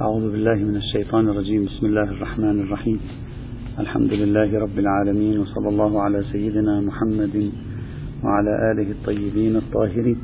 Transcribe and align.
أعوذ 0.00 0.32
بالله 0.32 0.54
من 0.54 0.76
الشيطان 0.76 1.28
الرجيم. 1.28 1.64
بسم 1.64 1.86
الله 1.86 2.02
الرحمن 2.02 2.60
الرحيم. 2.60 3.00
الحمد 3.78 4.12
لله 4.12 4.58
رب 4.58 4.78
العالمين 4.78 5.38
وصلى 5.38 5.68
الله 5.68 6.02
على 6.02 6.24
سيدنا 6.32 6.80
محمد 6.80 7.52
وعلى 8.24 8.72
آله 8.72 8.90
الطيبين 8.90 9.56
الطاهرين. 9.56 10.18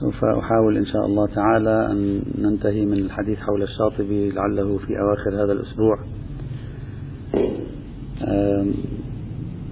سوف 0.00 0.24
أحاول 0.24 0.76
إن 0.76 0.86
شاء 0.86 1.06
الله 1.06 1.26
تعالى 1.26 1.90
أن 1.92 2.22
ننتهي 2.38 2.84
من 2.84 2.98
الحديث 2.98 3.38
حول 3.38 3.62
الشاطبي 3.62 4.30
لعله 4.30 4.78
في 4.78 4.92
أواخر 5.00 5.44
هذا 5.44 5.52
الأسبوع. 5.52 5.98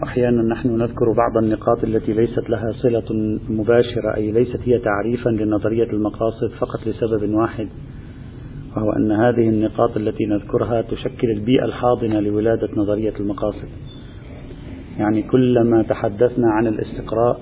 أحيانا 0.03 0.43
نحن 0.43 0.69
نذكر 0.77 1.13
بعض 1.13 1.45
النقاط 1.45 1.85
التي 1.85 2.13
ليست 2.13 2.51
لها 2.51 2.73
صلة 2.73 3.39
مباشرة 3.49 4.17
أي 4.17 4.33
ليست 4.33 4.61
هي 4.65 4.79
تعريفا 4.79 5.31
لنظرية 5.31 5.91
المقاصد 5.93 6.51
فقط 6.59 6.87
لسبب 6.87 7.35
واحد 7.35 7.69
وهو 8.77 8.91
أن 8.93 9.13
هذه 9.13 9.49
النقاط 9.49 9.97
التي 9.97 10.27
نذكرها 10.27 10.83
تشكل 10.83 11.31
البيئة 11.31 11.65
الحاضنة 11.65 12.21
لولادة 12.21 12.69
نظرية 12.77 13.13
المقاصد. 13.21 13.69
يعني 14.99 15.23
كلما 15.23 15.83
تحدثنا 15.83 16.51
عن 16.51 16.67
الاستقراء 16.67 17.41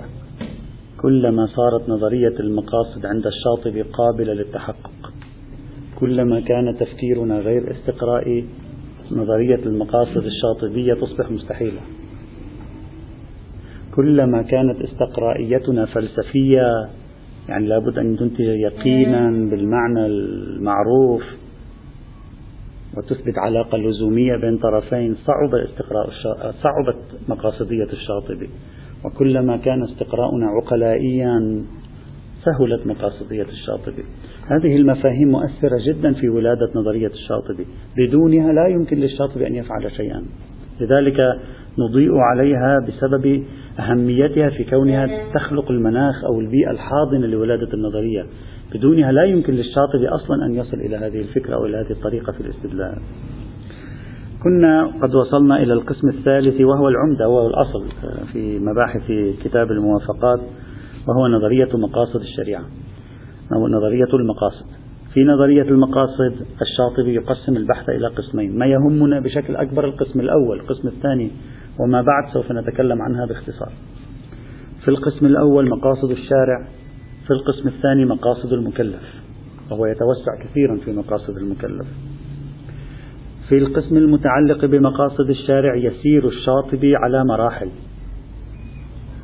كلما 1.01 1.47
صارت 1.47 1.89
نظرية 1.89 2.41
المقاصد 2.41 3.07
عند 3.07 3.25
الشاطبي 3.27 3.83
قابلة 3.83 4.33
للتحقق 4.33 5.13
كلما 6.01 6.41
كان 6.41 6.77
تفكيرنا 6.77 7.39
غير 7.39 7.71
استقرائي 7.71 8.45
نظرية 9.13 9.67
المقاصد 9.67 10.25
الشاطبية 10.25 10.95
تصبح 10.95 11.31
مستحيلة. 11.31 11.81
كلما 13.97 14.43
كانت 14.43 14.81
استقرائيتنا 14.81 15.87
فلسفية 15.87 16.89
يعني 17.49 17.67
لابد 17.67 17.99
أن 17.99 18.17
تنتج 18.17 18.41
يقينا 18.41 19.31
بالمعنى 19.31 20.07
المعروف 20.07 21.23
وتثبت 22.97 23.39
علاقة 23.39 23.79
لزومية 23.79 24.37
بين 24.37 24.59
طرفين 24.59 25.15
صعب 25.15 25.55
استقراء 25.55 26.11
صعبت 26.63 26.97
مقاصدية 27.29 27.89
الشاطبي. 27.93 28.49
وكلما 29.05 29.57
كان 29.57 29.83
استقراؤنا 29.83 30.47
عقلائيا 30.47 31.65
سهلت 32.45 32.87
مقاصدية 32.87 33.43
الشاطبي. 33.43 34.05
هذه 34.47 34.77
المفاهيم 34.77 35.29
مؤثرة 35.29 35.79
جدا 35.87 36.13
في 36.13 36.29
ولادة 36.29 36.71
نظرية 36.75 37.11
الشاطبي. 37.11 37.67
بدونها 37.97 38.53
لا 38.53 38.67
يمكن 38.67 38.97
للشاطبي 38.97 39.47
أن 39.47 39.55
يفعل 39.55 39.91
شيئا. 39.91 40.23
لذلك 40.81 41.17
نضيء 41.79 42.17
عليها 42.17 42.77
بسبب 42.89 43.45
أهميتها 43.81 44.49
في 44.51 44.65
كونها 44.65 45.09
تخلق 45.35 45.71
المناخ 45.71 46.25
أو 46.25 46.41
البيئة 46.41 46.71
الحاضنة 46.71 47.27
لولادة 47.27 47.75
النظرية. 47.75 48.27
بدونها 48.75 49.13
لا 49.13 49.25
يمكن 49.25 49.53
للشاطبي 49.53 50.09
أصلا 50.09 50.47
أن 50.47 50.55
يصل 50.55 50.77
إلى 50.77 50.97
هذه 50.97 51.21
الفكرة 51.21 51.55
أو 51.55 51.67
إلى 51.67 51.77
هذه 51.77 51.91
الطريقة 51.91 52.33
في 52.33 52.41
الاستدلال. 52.41 52.99
كنا 54.43 54.91
قد 55.03 55.15
وصلنا 55.15 55.63
إلى 55.63 55.73
القسم 55.73 56.09
الثالث 56.09 56.61
وهو 56.61 56.89
العمدة 56.89 57.29
وهو 57.29 57.47
الأصل 57.47 57.85
في 58.33 58.59
مباحث 58.59 59.13
كتاب 59.45 59.71
الموافقات 59.71 60.41
وهو 61.09 61.29
نظرية 61.29 61.69
مقاصد 61.75 62.21
الشريعة. 62.21 62.65
أو 63.53 63.69
نظرية 63.69 64.15
المقاصد. 64.15 64.67
في 65.15 65.25
نظرية 65.25 65.63
المقاصد 65.63 66.35
الشاطبي 66.63 67.15
يقسم 67.15 67.57
البحث 67.57 67.89
إلى 67.89 68.07
قسمين 68.09 68.59
ما 68.59 68.67
يهمنا 68.67 69.21
بشكل 69.21 69.57
أكبر 69.57 69.85
القسم 69.85 70.21
الأول 70.21 70.61
القسم 70.61 70.89
الثاني 70.89 71.31
وما 71.81 72.03
بعد 72.03 72.33
سوف 72.33 72.53
نتكلم 72.53 73.03
عنها 73.03 73.27
باختصار. 73.27 73.73
في 74.85 74.89
القسم 74.89 75.27
الأول 75.27 75.69
مقاصد 75.69 76.11
الشارع 76.11 76.67
في 77.27 77.31
القسم 77.31 77.69
الثاني 77.69 78.05
مقاصد 78.05 78.53
المكلف 78.53 79.03
وهو 79.71 79.87
يتوسع 79.87 80.45
كثيرا 80.45 80.77
في 80.85 80.93
مقاصد 80.93 81.37
المكلف. 81.37 81.87
في 83.49 83.59
القسم 83.59 83.97
المتعلق 83.97 84.65
بمقاصد 84.65 85.31
الشارع 85.31 85.75
يسير 85.77 86.29
الشاطبي 86.29 86.97
على 86.97 87.25
مراحل 87.25 87.69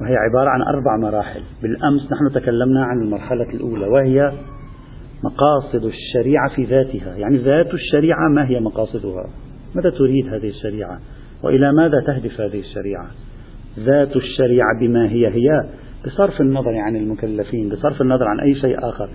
وهي 0.00 0.16
عبارة 0.16 0.48
عن 0.48 0.62
أربع 0.62 0.96
مراحل. 0.96 1.40
بالأمس 1.62 2.12
نحن 2.12 2.34
تكلمنا 2.34 2.84
عن 2.84 3.02
المرحلة 3.02 3.50
الأولى 3.54 3.86
وهي 3.86 4.32
مقاصد 5.24 5.84
الشريعة 5.84 6.48
في 6.56 6.64
ذاتها. 6.64 7.16
يعني 7.16 7.36
ذات 7.36 7.74
الشريعة 7.74 8.28
ما 8.28 8.48
هي 8.48 8.60
مقاصدها؟ 8.60 9.24
ماذا 9.74 9.90
تريد 9.90 10.28
هذه 10.28 10.48
الشريعة؟ 10.48 11.00
وإلى 11.42 11.72
ماذا 11.72 12.00
تهدف 12.06 12.40
هذه 12.40 12.60
الشريعة؟ 12.60 13.06
ذات 13.78 14.16
الشريعة 14.16 14.80
بما 14.80 15.08
هي 15.08 15.26
هي 15.26 15.64
بصرف 16.06 16.40
النظر 16.40 16.76
عن 16.76 16.96
المكلفين 16.96 17.68
بصرف 17.68 18.02
النظر 18.02 18.28
عن 18.28 18.40
أي 18.40 18.54
شيء 18.54 18.88
آخر. 18.88 19.08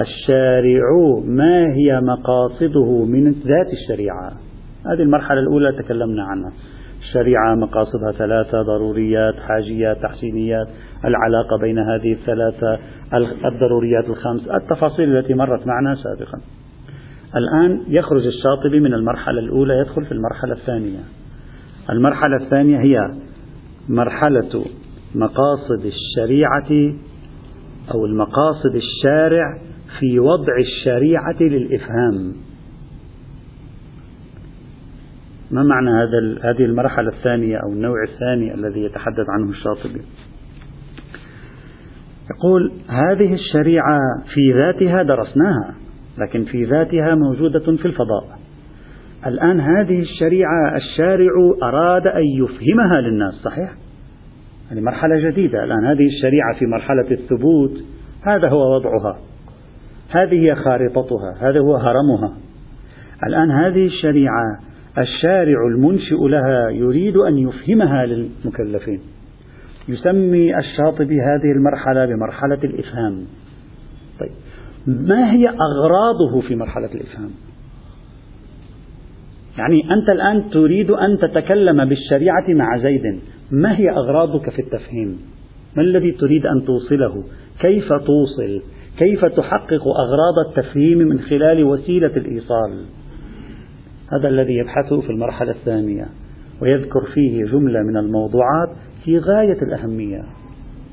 الشارع 0.00 0.88
ما 1.24 1.74
هي 1.74 2.00
مقاصده 2.00 3.04
من 3.04 3.30
ذات 3.30 3.72
الشريعة؟ 3.72 4.32
هذه 4.86 5.02
المرحلة 5.02 5.40
الأولى 5.40 5.72
تكلمنا 5.72 6.24
عنها. 6.24 6.52
الشريعة 7.00 7.54
مقاصدها 7.54 8.12
ثلاثة 8.12 8.62
ضروريات 8.62 9.34
حاجيات 9.34 10.02
تحسينيات. 10.02 10.66
العلاقة 11.04 11.58
بين 11.60 11.78
هذه 11.78 12.12
الثلاثة 12.12 12.78
الضروريات 13.44 14.04
الخمس. 14.04 14.48
التفاصيل 14.48 15.16
التي 15.16 15.34
مرت 15.34 15.66
معنا 15.66 15.94
سابقا. 15.94 16.38
الآن 17.36 17.80
يخرج 17.88 18.26
الشاطبي 18.26 18.80
من 18.80 18.94
المرحلة 18.94 19.38
الأولى 19.40 19.78
يدخل 19.78 20.04
في 20.04 20.12
المرحلة 20.12 20.52
الثانية. 20.52 21.23
المرحلة 21.90 22.36
الثانية 22.36 22.80
هي 22.80 23.14
مرحلة 23.88 24.64
مقاصد 25.14 25.84
الشريعة 25.84 26.94
أو 27.94 28.06
المقاصد 28.06 28.74
الشارع 28.74 29.58
في 30.00 30.18
وضع 30.18 30.52
الشريعة 30.58 31.36
للإفهام. 31.40 32.32
ما 35.50 35.62
معنى 35.62 35.90
هذا 35.90 36.50
هذه 36.50 36.64
المرحلة 36.64 37.08
الثانية 37.08 37.56
أو 37.56 37.72
النوع 37.72 38.02
الثاني 38.08 38.54
الذي 38.54 38.80
يتحدث 38.80 39.26
عنه 39.28 39.50
الشاطبي؟ 39.50 40.02
يقول 42.30 42.72
هذه 42.88 43.34
الشريعة 43.34 43.98
في 44.34 44.52
ذاتها 44.52 45.02
درسناها 45.02 45.74
لكن 46.18 46.44
في 46.44 46.64
ذاتها 46.64 47.14
موجودة 47.14 47.76
في 47.76 47.86
الفضاء. 47.86 48.43
الآن 49.26 49.60
هذه 49.60 50.00
الشريعة 50.00 50.76
الشارع 50.76 51.32
أراد 51.62 52.06
أن 52.06 52.24
يفهمها 52.24 53.00
للناس 53.00 53.34
صحيح؟ 53.34 53.70
هذه 54.70 54.80
مرحلة 54.80 55.30
جديدة 55.30 55.64
الآن 55.64 55.84
هذه 55.84 56.06
الشريعة 56.06 56.58
في 56.58 56.66
مرحلة 56.66 57.10
الثبوت 57.10 57.84
هذا 58.22 58.48
هو 58.48 58.74
وضعها 58.74 59.18
هذه 60.10 60.34
هي 60.34 60.54
خارطتها 60.54 61.34
هذا 61.40 61.60
هو 61.60 61.76
هرمها. 61.76 62.36
الآن 63.26 63.50
هذه 63.50 63.86
الشريعة 63.86 64.58
الشارع 64.98 65.66
المنشئ 65.74 66.28
لها 66.28 66.70
يريد 66.70 67.16
أن 67.16 67.38
يفهمها 67.38 68.06
للمكلفين. 68.06 69.00
يسمي 69.88 70.58
الشاطبي 70.58 71.20
هذه 71.22 71.52
المرحلة 71.56 72.06
بمرحلة 72.06 72.58
الإفهام. 72.64 73.24
طيب 74.20 74.32
ما 74.86 75.32
هي 75.32 75.48
أغراضه 75.48 76.40
في 76.48 76.56
مرحلة 76.56 76.88
الإفهام؟ 76.94 77.30
يعني 79.58 79.92
أنت 79.92 80.08
الآن 80.08 80.50
تريد 80.50 80.90
أن 80.90 81.18
تتكلم 81.18 81.84
بالشريعة 81.84 82.44
مع 82.48 82.78
زيد. 82.78 83.20
ما 83.50 83.78
هي 83.78 83.90
أغراضك 83.90 84.50
في 84.50 84.58
التفهيم؟ 84.58 85.18
ما 85.76 85.82
الذي 85.82 86.12
تريد 86.12 86.46
أن 86.46 86.64
توصله؟ 86.64 87.24
كيف 87.60 87.88
توصل؟ 87.88 88.62
كيف 88.98 89.24
تحقق 89.24 89.82
أغراض 89.88 90.48
التفهيم 90.48 90.98
من 90.98 91.18
خلال 91.18 91.64
وسيلة 91.64 92.16
الإيصال؟ 92.16 92.84
هذا 94.12 94.28
الذي 94.28 94.54
يبحثه 94.54 95.00
في 95.00 95.10
المرحلة 95.10 95.50
الثانية 95.50 96.06
ويذكر 96.62 97.04
فيه 97.14 97.44
جملة 97.44 97.80
من 97.82 97.96
الموضوعات 97.96 98.68
في 99.04 99.18
غاية 99.18 99.62
الأهمية. 99.62 100.22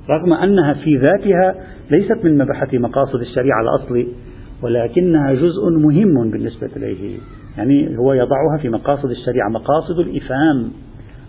رغم 0.09 0.33
أنها 0.33 0.73
في 0.73 0.97
ذاتها 0.97 1.55
ليست 1.91 2.25
من 2.25 2.37
مبحث 2.37 2.73
مقاصد 2.73 3.19
الشريعة 3.19 3.61
الأصلي 3.61 4.07
ولكنها 4.63 5.33
جزء 5.33 5.69
مهم 5.69 6.31
بالنسبة 6.31 6.69
إليه. 6.75 7.17
يعني 7.57 7.97
هو 7.97 8.13
يضعها 8.13 8.57
في 8.61 8.69
مقاصد 8.69 9.09
الشريعة 9.09 9.49
مقاصد 9.49 9.99
الإفهام 9.99 10.71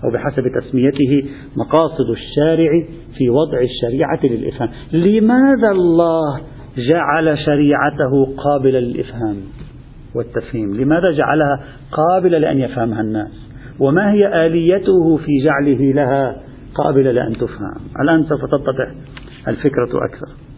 أو 0.04 0.10
بحسب 0.10 0.42
تسميته 0.60 1.30
مقاصد 1.56 2.10
الشارع 2.10 2.70
في 3.19 3.30
وضع 3.30 3.60
الشريعة 3.60 4.20
للإفهام. 4.24 4.69
لماذا 4.92 5.70
الله 5.70 6.40
جعل 6.76 7.38
شريعته 7.38 8.36
قابلة 8.36 8.80
للإفهام 8.80 9.36
والتفهيم؟ 10.14 10.74
لماذا 10.74 11.10
جعلها 11.10 11.60
قابلة 11.92 12.38
لأن 12.38 12.58
يفهمها 12.58 13.00
الناس؟ 13.00 13.48
وما 13.80 14.12
هي 14.12 14.46
آليته 14.46 15.16
في 15.16 15.44
جعله 15.44 15.92
لها 15.92 16.36
قابلة 16.74 17.10
لأن 17.10 17.32
تفهم؟ 17.32 17.74
الآن 18.02 18.24
سوف 18.24 18.40
تتضح 18.44 18.94
الفكرة 19.48 20.04
أكثر. 20.04 20.51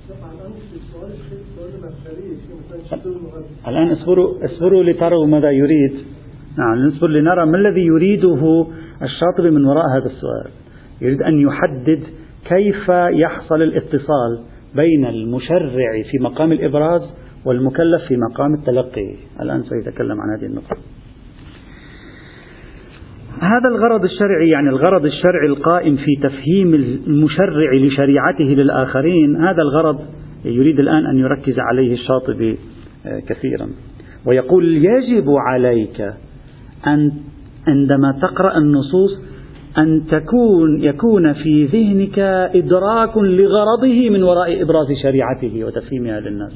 الآن 3.68 3.90
اصبروا 3.90 4.44
اصبروا 4.44 4.82
لتروا 4.82 5.26
ماذا 5.26 5.50
يريد. 5.50 5.92
نعم 6.58 6.86
نصبر 6.86 7.08
لنرى 7.08 7.46
ما 7.46 7.56
الذي 7.56 7.86
يريده 7.86 8.66
الشاطبي 9.02 9.50
من 9.50 9.64
وراء 9.64 9.84
هذا 9.96 10.06
السؤال. 10.06 10.50
يريد 11.00 11.22
أن 11.22 11.40
يحدد 11.40 12.02
كيف 12.48 12.88
يحصل 13.20 13.62
الاتصال 13.62 14.38
بين 14.74 15.06
المشرع 15.06 16.02
في 16.10 16.18
مقام 16.20 16.52
الإبراز 16.52 17.02
والمكلف 17.44 18.02
في 18.08 18.16
مقام 18.16 18.54
التلقي. 18.54 19.14
الآن 19.40 19.62
سيتكلم 19.62 20.20
عن 20.20 20.38
هذه 20.38 20.46
النقطة. 20.46 20.76
هذا 23.40 23.68
الغرض 23.68 24.04
الشرعي 24.04 24.48
يعني 24.48 24.68
الغرض 24.68 25.04
الشرعي 25.04 25.46
القائم 25.46 25.96
في 25.96 26.28
تفهيم 26.28 26.74
المشرع 27.06 27.74
لشريعته 27.74 28.44
للآخرين 28.44 29.36
هذا 29.36 29.62
الغرض 29.62 30.00
يريد 30.44 30.80
الآن 30.80 31.06
أن 31.06 31.18
يركز 31.18 31.58
عليه 31.58 31.92
الشاطبي. 31.92 32.58
كثيرا 33.28 33.68
ويقول 34.26 34.76
يجب 34.76 35.30
عليك 35.30 36.00
أن 36.86 37.12
عندما 37.68 38.18
تقرأ 38.22 38.58
النصوص 38.58 39.10
أن 39.78 40.02
تكون 40.10 40.82
يكون 40.82 41.32
في 41.32 41.64
ذهنك 41.64 42.18
إدراك 42.54 43.16
لغرضه 43.16 44.10
من 44.10 44.22
وراء 44.22 44.62
إبراز 44.62 44.86
شريعته 45.02 45.64
وتفهيمها 45.64 46.20
للناس. 46.20 46.52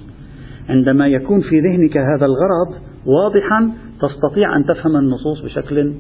عندما 0.69 1.09
يكون 1.09 1.41
في 1.41 1.61
ذهنك 1.61 1.97
هذا 1.97 2.27
الغرض 2.27 2.83
واضحا 3.07 3.71
تستطيع 4.01 4.57
أن 4.57 4.65
تفهم 4.65 4.97
النصوص 4.97 5.41
بشكل 5.45 5.93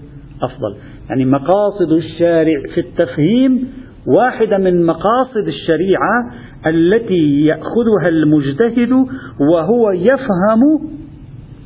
أفضل. 0.42 0.76
يعني 1.10 1.24
مقاصد 1.24 1.92
الشارع 1.92 2.62
في 2.74 2.80
التفهيم 2.80 3.68
واحدة 4.06 4.58
من 4.58 4.86
مقاصد 4.86 5.46
الشريعة 5.46 6.32
التي 6.66 7.44
يأخذها 7.44 8.08
المجتهد 8.08 8.92
وهو 9.52 9.90
يفهم 9.90 10.62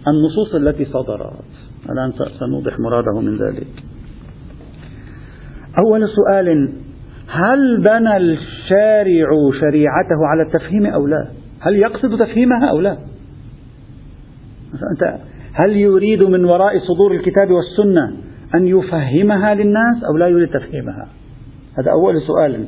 النصوص 0.09 0.55
التي 0.55 0.85
صدرت. 0.85 1.45
الآن 1.91 2.13
سنوضح 2.39 2.79
مراده 2.81 3.21
من 3.21 3.37
ذلك. 3.37 3.85
أول 5.79 6.09
سؤال 6.09 6.69
هل 7.29 7.81
بنى 7.81 8.17
الشارع 8.17 9.29
شريعته 9.61 10.27
على 10.27 10.43
التفهيم 10.43 10.87
أو 10.87 11.07
لا 11.07 11.29
هل 11.61 11.77
يقصد 11.77 12.19
تفهيمها 12.19 12.71
أو 12.71 12.81
لا 12.81 12.97
أنت 14.93 15.19
هل 15.65 15.77
يريد 15.77 16.23
من 16.23 16.45
وراء 16.45 16.79
صدور 16.79 17.13
الكتاب 17.15 17.51
والسنة 17.51 18.17
أن 18.55 18.67
يفهمها 18.67 19.55
للناس 19.55 20.05
أو 20.11 20.17
لا 20.17 20.29
يريد 20.29 20.49
تفهيمها 20.49 21.09
هذا 21.79 21.91
أول 21.91 22.23
سؤال 22.27 22.67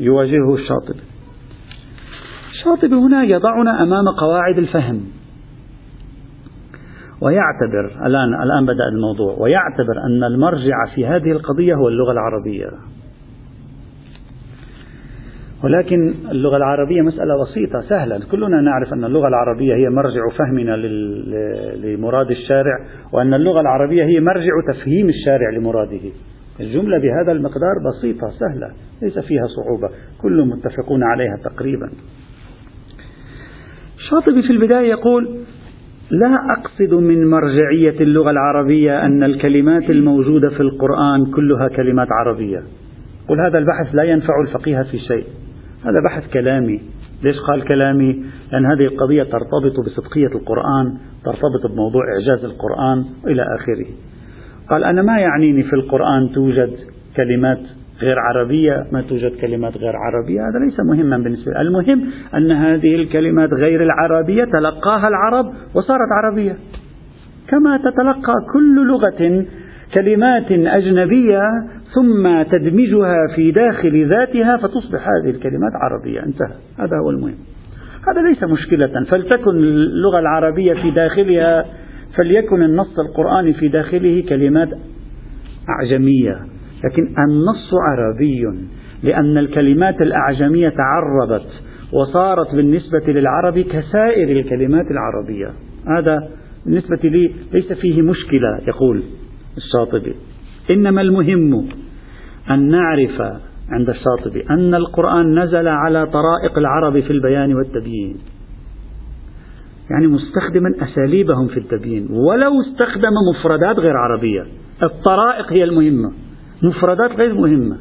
يواجهه 0.00 0.54
الشاطبي 0.54 1.00
الشاطبي 2.50 2.94
هنا 2.94 3.24
يضعنا 3.24 3.82
أمام 3.82 4.04
قواعد 4.20 4.58
الفهم. 4.58 5.00
ويعتبر 7.20 8.06
الآن 8.06 8.42
الآن 8.42 8.64
بدأ 8.64 8.88
الموضوع. 8.92 9.36
ويعتبر 9.38 9.94
أن 10.06 10.24
المرجع 10.24 10.76
في 10.94 11.06
هذه 11.06 11.32
القضية 11.32 11.74
هو 11.74 11.88
اللغة 11.88 12.12
العربية. 12.12 12.66
ولكن 15.64 16.14
اللغة 16.30 16.56
العربية 16.56 17.02
مسألة 17.02 17.34
بسيطة 17.42 17.80
سهلة. 17.88 18.20
كلنا 18.30 18.60
نعرف 18.60 18.92
أن 18.92 19.04
اللغة 19.04 19.28
العربية 19.28 19.74
هي 19.74 19.88
مرجع 19.88 20.20
فهمنا 20.38 20.76
لمراد 21.76 22.30
الشارع 22.30 22.78
وأن 23.12 23.34
اللغة 23.34 23.60
العربية 23.60 24.04
هي 24.04 24.20
مرجع 24.20 24.52
تفهيم 24.72 25.08
الشارع 25.08 25.50
لمراده. 25.50 26.10
الجملة 26.60 26.98
بهذا 26.98 27.32
المقدار 27.32 27.74
بسيطة 27.90 28.28
سهلة 28.28 28.72
ليس 29.02 29.18
فيها 29.18 29.46
صعوبة 29.46 29.88
كل 30.22 30.44
متفقون 30.44 31.02
عليها 31.02 31.36
تقريبا. 31.44 31.90
الشاطبي 33.98 34.42
في 34.42 34.50
البداية 34.50 34.90
يقول 34.90 35.28
لا 36.10 36.46
أقصد 36.58 36.94
من 36.94 37.30
مرجعية 37.30 38.00
اللغة 38.00 38.30
العربية 38.30 39.06
أن 39.06 39.22
الكلمات 39.22 39.90
الموجودة 39.90 40.48
في 40.48 40.60
القرآن 40.60 41.26
كلها 41.34 41.68
كلمات 41.68 42.08
عربية. 42.10 42.62
قل 43.28 43.40
هذا 43.40 43.58
البحث 43.58 43.94
لا 43.94 44.02
ينفع 44.02 44.34
الفقيه 44.42 44.82
في 44.82 44.98
شيء. 44.98 45.24
هذا 45.84 46.00
بحث 46.04 46.32
كلامي. 46.32 46.80
ليش 47.22 47.36
قال 47.48 47.64
كلامي؟ 47.64 48.24
لأن 48.52 48.66
هذه 48.66 48.86
القضية 48.86 49.22
ترتبط 49.22 49.86
بصدقية 49.86 50.26
القرآن 50.26 50.98
ترتبط 51.24 51.72
بموضوع 51.72 52.02
إعجاز 52.14 52.44
القرآن 52.44 53.04
إلى 53.26 53.42
آخره. 53.42 53.86
قال 54.70 54.84
أنا 54.84 55.02
ما 55.02 55.18
يعنيني 55.18 55.62
في 55.62 55.72
القرآن 55.72 56.32
توجد 56.34 56.70
كلمات 57.16 57.58
غير 58.02 58.18
عربية 58.18 58.86
ما 58.92 59.02
توجد 59.02 59.32
كلمات 59.40 59.76
غير 59.76 59.96
عربية 59.96 60.40
هذا 60.40 60.58
ليس 60.64 60.80
مهما 60.80 61.18
بالنسبة 61.18 61.60
المهم 61.60 62.10
أن 62.34 62.52
هذه 62.52 62.94
الكلمات 62.94 63.52
غير 63.52 63.82
العربية 63.82 64.44
تلقاها 64.44 65.08
العرب 65.08 65.46
وصارت 65.74 66.08
عربية. 66.22 66.56
كما 67.48 67.76
تتلقى 67.76 68.34
كل 68.52 68.86
لغة 68.86 69.44
كلمات 69.98 70.52
أجنبية 70.52 71.42
ثم 71.94 72.42
تدمجها 72.42 73.16
في 73.36 73.50
داخل 73.50 74.06
ذاتها 74.06 74.56
فتصبح 74.56 75.08
هذه 75.08 75.30
الكلمات 75.30 75.72
عربية. 75.74 76.20
انتهى. 76.20 76.56
هذا 76.78 76.96
هو 77.04 77.10
المهم. 77.10 77.34
هذا 78.08 78.28
ليس 78.28 78.44
مشكلة. 78.44 79.04
فلتكن 79.10 79.50
اللغة 79.56 80.18
العربية 80.18 80.72
في 80.72 80.90
داخلها 80.90 81.64
فليكن 82.16 82.62
النص 82.62 82.98
القرآني 82.98 83.52
في 83.52 83.68
داخله 83.68 84.24
كلمات 84.28 84.68
أعجمية. 85.68 86.38
لكن 86.84 87.02
النص 87.02 87.70
عربي 87.88 88.68
لأن 89.02 89.38
الكلمات 89.38 90.02
الأعجمية 90.02 90.68
تعربت 90.68 91.46
وصارت 91.92 92.54
بالنسبة 92.54 93.12
للعرب 93.12 93.58
كسائر 93.58 94.40
الكلمات 94.40 94.86
العربية. 94.90 95.52
هذا 95.98 96.28
بالنسبة 96.66 97.08
لي 97.08 97.30
ليس 97.52 97.72
فيه 97.72 98.02
مشكلة 98.02 98.60
يقول 98.68 99.02
الشاطبي. 99.56 100.14
إنما 100.70 101.00
المهم 101.00 101.68
أن 102.50 102.68
نعرف 102.68 103.22
عند 103.70 103.88
الشاطبي 103.88 104.44
أن 104.50 104.74
القرآن 104.74 105.38
نزل 105.38 105.68
على 105.68 106.06
طرائق 106.06 106.58
العرب 106.58 107.00
في 107.00 107.10
البيان 107.10 107.54
والتبيين. 107.54 108.16
يعني 109.90 110.06
مستخدما 110.06 110.74
أساليبهم 110.82 111.48
في 111.48 111.56
التبيين. 111.56 112.08
ولو 112.10 112.60
استخدم 112.60 113.12
مفردات 113.34 113.78
غير 113.78 113.96
عربية 113.96 114.42
الطرائق 114.82 115.52
هي 115.52 115.64
المهمة. 115.64 116.12
مفردات 116.62 117.12
غير 117.12 117.34
مهمة. 117.34 117.76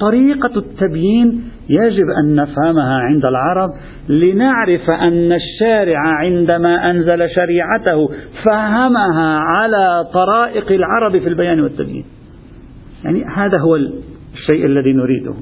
طريقة 0.00 0.56
التبيين 0.56 1.50
يجب 1.68 2.10
أن 2.10 2.34
نفهمها 2.34 2.98
عند 2.98 3.24
العرب 3.24 3.70
لنعرف 4.08 4.90
أن 4.90 5.32
الشارع 5.32 5.98
عندما 5.98 6.90
أنزل 6.90 7.30
شريعته 7.30 8.08
فهمها 8.44 9.38
على 9.38 10.04
طرائق 10.12 10.72
العرب 10.72 11.18
في 11.18 11.28
البيان 11.28 11.60
والتبيين. 11.60 12.04
يعني 13.04 13.24
هذا 13.36 13.58
هو 13.60 13.76
الشيء 13.76 14.66
الذي 14.66 14.92
نريده. 14.92 15.34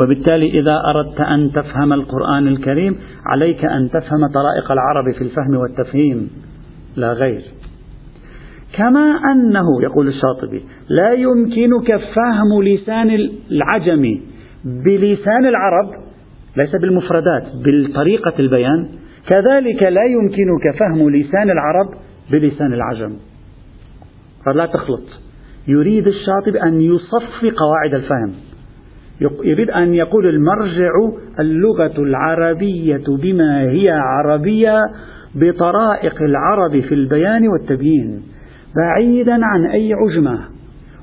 وبالتالي 0.00 0.60
إذا 0.60 0.82
أردت 0.86 1.20
أن 1.20 1.52
تفهم 1.52 1.92
القرآن 1.92 2.48
الكريم 2.48 2.96
عليك 3.26 3.64
أن 3.64 3.90
تفهم 3.90 4.26
طرائق 4.34 4.72
العرب 4.72 5.14
في 5.14 5.24
الفهم 5.24 5.56
والتفهيم 5.56 6.30
لا 6.96 7.12
غير. 7.12 7.42
كما 8.76 9.20
أنه 9.32 9.82
يقول 9.82 10.08
الشاطبي 10.08 10.62
لا 10.88 11.12
يمكنك 11.12 11.96
فهم 11.96 12.62
لسان 12.62 13.10
العجم 13.50 14.20
بلسان 14.64 15.46
العرب 15.46 15.90
ليس 16.56 16.76
بالمفردات 16.80 17.42
بالطريقة 17.64 18.32
البيان. 18.38 18.88
كذلك 19.28 19.82
لا 19.82 20.04
يمكنك 20.04 20.76
فهم 20.78 21.10
لسان 21.10 21.50
العرب 21.50 21.88
بلسان 22.30 22.72
العجم. 22.72 23.16
فلا 24.46 24.66
تخلط. 24.66 25.04
يريد 25.68 26.06
الشاطبي 26.06 26.62
أن 26.62 26.80
يصفي 26.80 27.50
قواعد 27.50 27.94
الفهم. 27.94 28.47
يريد 29.20 29.70
أن 29.70 29.94
يقول 29.94 30.26
المرجع 30.26 30.90
اللغة 31.40 31.98
العربية 31.98 33.04
بما 33.22 33.62
هي 33.62 33.90
عربية 33.90 34.80
بطرائق 35.34 36.22
العرب 36.22 36.80
في 36.80 36.94
البيان 36.94 37.48
والتبيين 37.48 38.22
بعيدا 38.76 39.38
عن 39.42 39.66
أي 39.66 39.92
عجمة. 39.92 40.38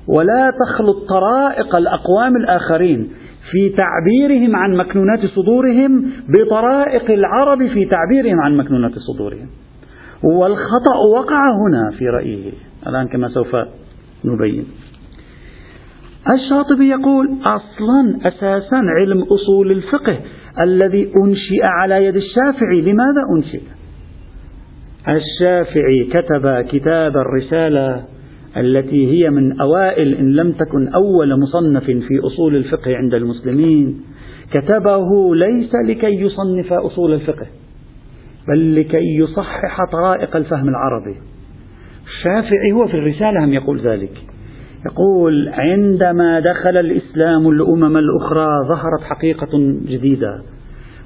ولا 0.08 0.52
تخلط 0.66 1.10
طرائق 1.10 1.78
الأقوام 1.78 2.36
الآخرين 2.36 3.10
في 3.52 3.70
تعبيرهم 3.70 4.56
عن 4.56 4.76
مكنونات 4.76 5.20
صدورهم 5.26 6.06
بطرائق 6.30 7.12
العرب 7.12 7.68
في 7.68 7.86
تعبيرهم 7.86 8.42
عن 8.42 8.58
مكنونات 8.58 8.92
صدورهم. 9.14 9.48
والخطأ 10.24 10.98
وقع 11.16 11.52
هنا 11.52 11.92
في 11.98 12.06
رأيه. 12.06 12.52
الآن 12.88 13.08
كما 13.08 13.28
سوف 13.28 13.56
نبين. 14.26 14.66
الشاطبي 16.34 16.90
يقول 16.90 17.28
أصلا 17.42 18.28
أساسا 18.28 18.76
علم 18.76 19.22
أصول 19.22 19.72
الفقه 19.72 20.20
الذي 20.62 21.12
أنشئ 21.24 21.64
على 21.64 22.06
يد 22.06 22.16
الشافعي. 22.16 22.82
لماذا 22.82 23.22
أنشئ؟ 23.36 23.62
الشافعي 25.08 26.04
كتب 26.04 26.66
كتاب 26.70 27.18
الرسالة 27.18 28.06
التي 28.58 29.12
هي 29.12 29.30
من 29.30 29.62
أوائل 29.62 30.16
إن 30.16 30.36
لم 30.36 30.52
تكن 30.52 30.88
أول 30.88 31.40
مصنف 31.40 31.84
في 31.84 32.20
أصول 32.24 32.56
الفقه 32.56 32.96
عند 32.96 33.14
المسلمين. 33.14 34.02
كتبه 34.52 35.36
ليس 35.36 35.72
لكي 35.88 36.22
يصنف 36.22 36.74
أصول 36.74 37.14
الفقه 37.14 37.48
بل 38.48 38.76
لكي 38.76 39.18
يصحح 39.18 39.78
طرائق 39.92 40.36
الفهم 40.36 40.70
العربي. 40.70 41.16
الشافعي 42.08 42.72
هو 42.72 42.88
في 42.88 42.94
الرسالة 42.94 43.46
هم 43.46 43.54
يقول 43.54 43.80
ذلك. 43.80 44.35
يقول 44.86 45.50
عندما 45.54 46.40
دخل 46.40 46.78
الإسلام 46.78 47.48
الأمم 47.50 47.98
الأخرى 47.98 48.48
ظهرت 48.68 49.02
حقيقة 49.04 49.58
جديدة 49.88 50.42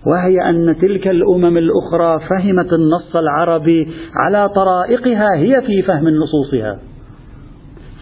وهي 0.07 0.49
أن 0.49 0.75
تلك 0.81 1.07
الأمم 1.07 1.57
الأخرى 1.57 2.19
فهمت 2.29 2.73
النص 2.73 3.15
العربي 3.15 3.87
على 4.15 4.49
طرائقها 4.49 5.27
هي 5.35 5.61
في 5.61 5.81
فهم 5.81 6.07
نصوصها 6.09 6.79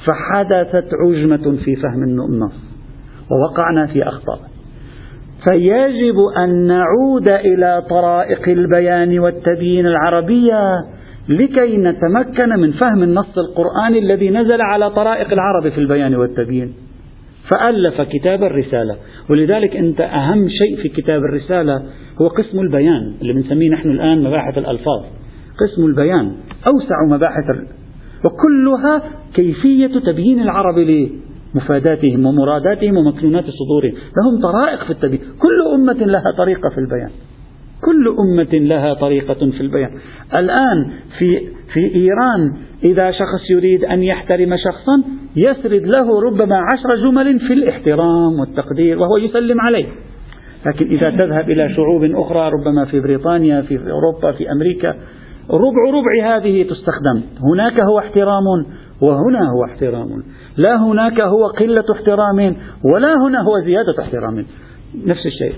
فحدثت 0.05 0.89
عجمة 1.05 1.57
في 1.65 1.75
فهم 1.75 2.03
النص 2.03 2.63
ووقعنا 3.31 3.87
في 3.87 4.03
أخطاء. 4.03 4.39
فيجب 5.49 6.15
أن 6.37 6.67
نعود 6.67 7.29
إلى 7.29 7.83
طرائق 7.89 8.49
البيان 8.49 9.19
والتبيين 9.19 9.85
العربية 9.85 10.83
لكي 11.29 11.77
نتمكن 11.77 12.49
من 12.49 12.71
فهم 12.71 13.03
النص 13.03 13.37
القرآني 13.37 13.99
الذي 13.99 14.29
نزل 14.29 14.61
على 14.61 14.89
طرائق 14.89 15.31
العرب 15.31 15.69
في 15.69 15.77
البيان 15.77 16.15
والتبيين. 16.15 16.73
فألف 17.51 18.01
كتاب 18.01 18.43
الرسالة. 18.43 18.95
ولذلك 19.29 19.75
أنت 19.75 20.01
أهم 20.01 20.49
شيء 20.49 20.81
في 20.81 20.89
كتاب 20.89 21.21
الرسالة 21.21 21.83
هو 22.21 22.27
قسم 22.27 22.59
البيان 22.59 23.13
اللي 23.21 23.33
بنسميه 23.33 23.69
نحن 23.69 23.89
الآن 23.89 24.23
مباحث 24.23 24.57
الألفاظ. 24.57 25.03
قسم 25.59 25.85
البيان 25.85 26.31
أوسع 26.73 27.15
مباحث 27.15 27.45
وكلها 28.25 29.01
كيفية 29.33 29.99
تبيين 29.99 30.39
العرب 30.39 30.75
لمفاداتهم 30.77 32.25
ومراداتهم 32.25 32.97
ومكنونات 32.97 33.43
صدورهم. 33.43 33.93
لهم 34.17 34.41
طرائق 34.41 34.83
في 34.83 34.89
التبيين. 34.89 35.21
كل 35.39 35.73
أمة 35.73 36.05
لها 36.05 36.31
طريقة 36.37 36.69
في 36.69 36.77
البيان. 36.77 37.09
كل 37.81 38.15
أمة 38.19 38.67
لها 38.67 38.93
طريقة 38.93 39.51
في 39.51 39.61
البيان. 39.61 39.89
الآن 40.35 40.91
في, 41.19 41.39
في 41.73 41.95
إيران 41.95 42.53
إذا 42.83 43.11
شخص 43.11 43.49
يريد 43.49 43.83
أن 43.83 44.03
يحترم 44.03 44.55
شخصا 44.57 45.03
يسرد 45.35 45.87
له 45.97 46.21
ربما 46.21 46.55
عشر 46.73 46.95
جمل 46.95 47.39
في 47.39 47.53
الاحترام 47.53 48.39
والتقدير 48.39 48.99
وهو 48.99 49.17
يسلم 49.17 49.61
عليه. 49.61 49.85
لكن 50.65 50.85
إذا 50.85 51.09
تذهب 51.09 51.49
إلى 51.49 51.75
شعوب 51.75 52.03
أخرى 52.03 52.49
ربما 52.49 52.85
في 52.85 52.99
بريطانيا 52.99 53.61
في 53.61 53.79
أوروبا 53.91 54.31
في 54.31 54.51
أمريكا 54.51 54.89
ربع 55.51 55.91
ربع 55.93 56.37
هذه 56.37 56.63
تستخدم. 56.63 57.21
هناك 57.53 57.81
هو 57.81 57.99
احترام 57.99 58.43
وهنا 59.01 59.39
هو 59.39 59.65
احترام. 59.65 60.07
لا 60.57 60.83
هناك 60.83 61.21
هو 61.21 61.47
قلة 61.47 61.85
احترام 61.91 62.55
ولا 62.93 63.13
هنا 63.27 63.41
هو 63.41 63.59
زيادة 63.65 64.03
احترام. 64.03 64.45
نفس 65.05 65.25
الشيء. 65.25 65.53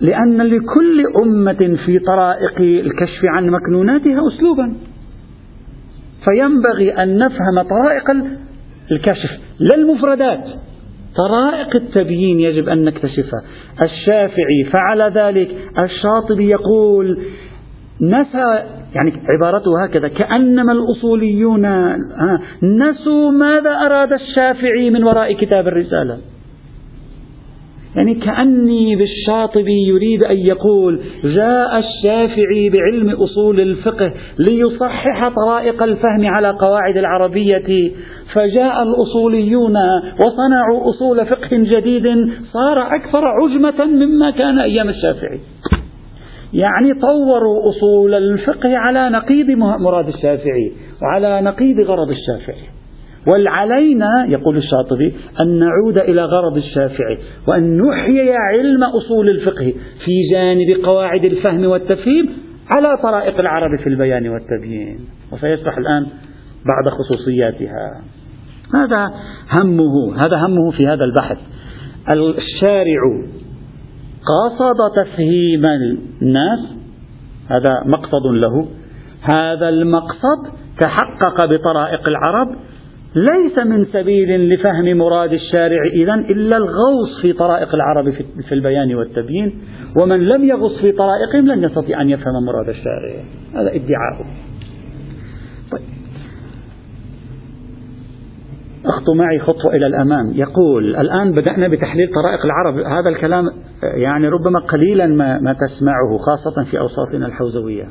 لأن 0.00 0.42
لكل 0.42 1.04
أمة 1.22 1.76
في 1.86 1.98
طرائق 1.98 2.56
الكشف 2.60 3.24
عن 3.24 3.50
مكنوناتها 3.50 4.20
أسلوبا. 4.28 4.76
فينبغي 6.24 7.02
أن 7.02 7.18
نفهم 7.18 7.62
طرائق 7.62 8.10
الكشف. 8.92 9.30
لا 9.58 9.76
المفردات 9.76 10.44
طرائق 11.16 11.76
التبيين 11.76 12.40
يجب 12.40 12.68
أن 12.68 12.84
نكتشفها. 12.84 13.42
الشافعي 13.82 14.64
فعل 14.72 15.02
ذلك 15.02 15.48
الشاطبي 15.78 16.48
يقول 16.48 17.22
نسى 18.00 18.64
يعني 18.94 19.12
عبارته 19.34 19.84
هكذا 19.84 20.08
كأنما 20.08 20.72
الأصوليون 20.72 21.66
نسوا 22.62 23.30
ماذا 23.30 23.70
أراد 23.70 24.12
الشافعي 24.12 24.90
من 24.90 25.04
وراء 25.04 25.32
كتاب 25.32 25.68
الرسالة. 25.68 26.18
يعني 27.98 28.14
كأني 28.14 28.96
بالشاطبي 28.96 29.86
يريد 29.88 30.22
أن 30.22 30.38
يقول 30.38 31.00
جاء 31.24 31.78
الشافعي 31.78 32.70
بعلم 32.70 33.10
أصول 33.10 33.60
الفقه 33.60 34.12
ليصحح 34.38 35.28
طرائق 35.28 35.82
الفهم 35.82 36.26
على 36.26 36.50
قواعد 36.50 36.96
العربية 36.96 37.92
فجاء 38.32 38.82
الأصوليون 38.82 39.76
وصنعوا 40.14 40.90
أصول 40.90 41.26
فقه 41.26 41.48
جديد 41.52 42.04
صار 42.52 42.96
أكثر 42.96 43.24
عجمة 43.24 43.84
مما 43.84 44.30
كان 44.30 44.58
أيام 44.58 44.88
الشافعي. 44.88 45.40
يعني 46.52 46.94
طوروا 46.94 47.68
أصول 47.68 48.14
الفقه 48.14 48.76
على 48.76 49.10
نقيض 49.10 49.50
مراد 49.80 50.08
الشافعي 50.08 50.72
وعلى 51.02 51.40
نقيض 51.40 51.80
غرض 51.80 52.10
الشافعي. 52.10 52.77
والعلينا 53.26 54.26
يقول 54.28 54.56
الشاطبي 54.56 55.14
أن 55.40 55.58
نعود 55.58 55.98
إلى 55.98 56.24
غرض 56.24 56.56
الشافعي 56.56 57.18
وأن 57.48 57.78
نحيي 57.78 58.32
علم 58.32 58.84
أصول 58.84 59.28
الفقه 59.28 59.74
في 60.04 60.12
جانب 60.32 60.84
قواعد 60.84 61.24
الفهم 61.24 61.66
والتفهيم 61.66 62.30
على 62.76 63.02
طرائق 63.02 63.40
العرب 63.40 63.80
في 63.80 63.86
البيان 63.86 64.28
والتبيين. 64.28 64.98
وسيشرح 65.32 65.78
الآن 65.78 66.06
بعض 66.66 66.94
خصوصياتها. 66.94 68.02
هذا 68.74 69.10
همه 69.60 70.16
هذا 70.16 70.36
همه 70.36 70.70
في 70.70 70.86
هذا 70.86 71.04
البحث. 71.04 71.38
الشارع 72.38 73.00
قصد 74.28 75.04
تفهيم 75.04 75.66
الناس 76.22 76.58
هذا 77.50 77.82
مقصد 77.86 78.26
له. 78.32 78.68
هذا 79.22 79.68
المقصد 79.68 80.58
تحقق 80.80 81.44
بطرائق 81.44 82.08
العرب 82.08 82.48
ليس 83.14 83.66
من 83.66 83.84
سبيل 83.84 84.54
لفهم 84.54 84.98
مراد 84.98 85.32
الشارع 85.32 85.82
إذا 85.92 86.14
إلا 86.14 86.56
الغوص 86.56 87.22
في 87.22 87.32
طرائق 87.32 87.74
العرب 87.74 88.10
في 88.48 88.52
البيان 88.52 88.94
والتبيين. 88.94 89.60
ومن 89.96 90.28
لم 90.28 90.44
يغص 90.44 90.80
في 90.80 90.92
طرائقهم 90.92 91.46
لن 91.46 91.64
يستطيع 91.64 92.00
أن 92.00 92.10
يفهم 92.10 92.44
مراد 92.46 92.68
الشارع. 92.68 93.24
هذا 93.54 93.68
ادعاء. 93.68 94.26
طيب. 95.70 95.80
أخطو 98.86 99.14
معي 99.14 99.38
خطوة 99.38 99.74
إلى 99.74 99.86
الأمام. 99.86 100.32
يقول 100.34 100.96
الآن 100.96 101.32
بدأنا 101.32 101.68
بتحليل 101.68 102.08
طرائق 102.14 102.44
العرب. 102.44 102.78
هذا 102.78 103.08
الكلام 103.08 103.44
يعني 103.82 104.28
ربما 104.28 104.60
قليلا 104.60 105.06
ما, 105.06 105.40
ما 105.40 105.52
تسمعه 105.52 106.18
خاصة 106.18 106.70
في 106.70 106.78
أوساطنا 106.78 107.26
الحوزوية. 107.26 107.88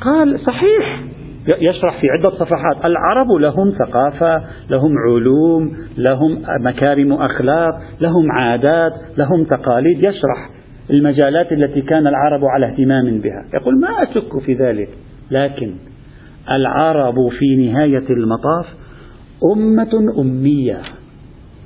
قال 0.00 0.40
صحيح. 0.40 1.15
يشرح 1.60 2.00
في 2.00 2.06
عدة 2.10 2.30
صفحات. 2.30 2.84
العرب 2.84 3.32
لهم 3.32 3.70
ثقافة 3.70 4.44
لهم 4.70 4.92
علوم 4.98 5.76
لهم 5.98 6.42
مكارم 6.60 7.12
أخلاق 7.12 7.80
لهم 8.00 8.32
عادات 8.32 8.92
لهم 9.18 9.44
تقاليد. 9.44 9.98
يشرح 9.98 10.50
المجالات 10.90 11.52
التي 11.52 11.80
كان 11.80 12.06
العرب 12.06 12.44
على 12.44 12.66
اهتمام 12.66 13.20
بها. 13.20 13.44
يقول 13.54 13.80
ما 13.80 13.88
أشك 14.02 14.42
في 14.44 14.54
ذلك 14.54 14.88
لكن 15.30 15.74
العرب 16.50 17.14
في 17.38 17.56
نهاية 17.56 18.10
المطاف 18.10 18.66
أمة 19.54 20.20
أمية 20.20 20.80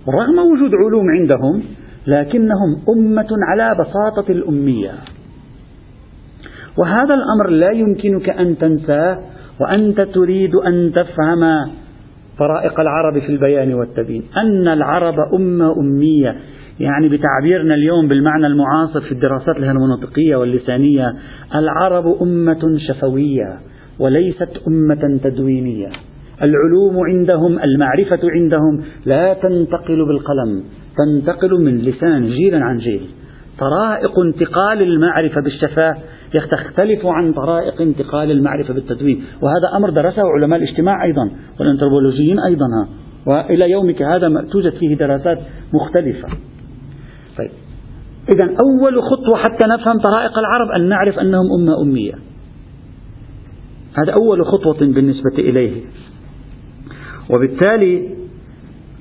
رغم 0.09 0.39
وجود 0.39 0.71
علوم 0.75 1.07
عندهم 1.21 1.63
لكنهم 2.07 2.83
أمة 2.97 3.29
على 3.49 3.75
بساطة 3.81 4.33
الأمية. 4.33 4.93
وهذا 6.79 7.15
الأمر 7.15 7.51
لا 7.51 7.71
يمكنك 7.71 8.29
أن 8.29 8.59
تنساه 8.59 9.19
وأنت 9.61 10.01
تريد 10.01 10.55
أن 10.55 10.93
تفهم 10.93 11.71
طرائق 12.39 12.81
العرب 12.81 13.19
في 13.19 13.29
البيان 13.29 13.75
والتبيين. 13.75 14.23
أن 14.37 14.69
العرب 14.69 15.15
أمة 15.35 15.75
أمية. 15.81 16.37
يعني 16.81 17.09
بتعبيرنا 17.09 17.75
اليوم 17.75 18.09
بالمعنى 18.09 18.47
المعاصر 18.47 19.01
في 19.01 19.13
الدراسات 19.13 19.57
الهرمونوطيقية 19.57 20.37
واللسانية 20.37 21.15
العرب 21.55 22.23
أمة 22.23 22.79
شفوية 22.89 23.59
وليست 23.99 24.63
أمة 24.69 25.21
تدوينية. 25.25 25.89
العلوم 26.43 26.97
عندهم 27.07 27.59
المعرفة 27.59 28.21
عندهم 28.25 28.83
لا 29.07 29.35
تنتقل 29.35 30.07
بالقلم 30.07 30.65
تنتقل 30.97 31.65
من 31.65 31.79
لسان 31.79 32.27
جيلا 32.27 32.65
عن 32.65 32.79
جيل. 32.79 33.03
طرائق 33.59 34.19
انتقال 34.21 34.83
المعرفة 34.83 35.41
بالشفاه 35.41 35.97
تختلف 36.33 37.07
عن 37.07 37.33
طرائق 37.33 37.81
انتقال 37.81 38.31
المعرفة 38.31 38.75
بالتدوين. 38.75 39.25
وهذا 39.43 39.77
أمر 39.77 39.91
درسه 39.91 40.23
علماء 40.23 40.59
الاجتماع 40.63 41.05
أيضا 41.05 41.31
والأنثروبولوجيين 41.61 42.39
أيضا 42.39 42.67
وإلى 43.27 43.71
يومك 43.71 44.03
هذا 44.03 44.47
توجد 44.53 44.73
فيه 44.73 44.97
دراسات 44.97 45.39
مختلفة. 45.75 46.29
طيب. 47.39 47.51
إذا 48.35 48.45
أول 48.45 49.03
خطوة 49.03 49.39
حتى 49.39 49.67
نفهم 49.69 49.99
طرائق 49.99 50.39
العرب 50.39 50.69
أن 50.71 50.89
نعرف 50.89 51.19
أنهم 51.19 51.47
أمة 51.61 51.83
أمية. 51.83 52.15
هذا 53.95 54.13
أول 54.13 54.47
خطوة 54.47 54.79
بالنسبة 54.79 55.39
إليه. 55.39 55.83
وبالتالي 57.31 58.21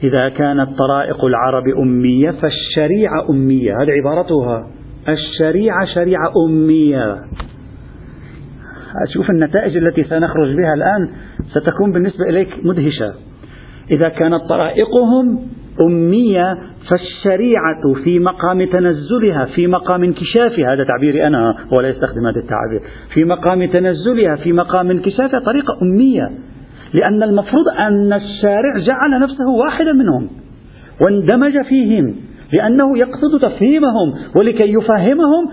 إذا 0.03 0.29
كانت 0.29 0.69
طرائق 0.77 1.25
العرب 1.25 1.63
أمية 1.67 2.31
فالشريعة 2.31 3.29
أمية. 3.29 3.71
هذه 3.71 3.91
عبارتها 3.91 4.78
الشريعة 5.11 5.85
شريعة 5.95 6.31
أمية. 6.47 7.15
أشوف 9.07 9.29
النتائج 9.29 9.77
التي 9.77 10.03
سنخرج 10.03 10.55
بها 10.57 10.73
الآن 10.73 11.09
ستكون 11.49 11.91
بالنسبة 11.91 12.29
إليك 12.29 12.65
مدهشة. 12.65 13.13
إذا 13.91 14.09
كانت 14.09 14.41
طرائقهم 14.49 15.39
أمية 15.81 16.57
فالشريعة 16.89 18.03
في 18.03 18.19
مقام 18.19 18.65
تنزلها 18.65 19.45
في 19.45 19.67
مقام 19.67 20.03
انكشافها 20.03 20.73
هذا 20.73 20.83
تعبيري 20.83 21.27
أنا 21.27 21.55
ولا 21.77 21.89
يستخدم 21.89 22.27
هذا 22.27 22.39
التعبير. 22.39 22.81
في 23.13 23.25
مقام 23.25 23.65
تنزلها 23.65 24.35
في 24.35 24.53
مقام 24.53 24.91
انكشافها 24.91 25.39
طريقة 25.39 25.73
أمية. 25.81 26.29
لأن 26.93 27.23
المفروض 27.23 27.67
أن 27.79 28.13
الشارع 28.13 28.77
جعل 28.77 29.21
نفسه 29.21 29.49
واحدا 29.49 29.93
منهم 29.93 30.29
واندمج 31.05 31.53
فيهم. 31.69 32.15
لأنه 32.53 32.97
يقصد 32.97 33.41
تفهيمهم 33.41 34.13
ولكي 34.35 34.73
يفهمهم 34.73 35.49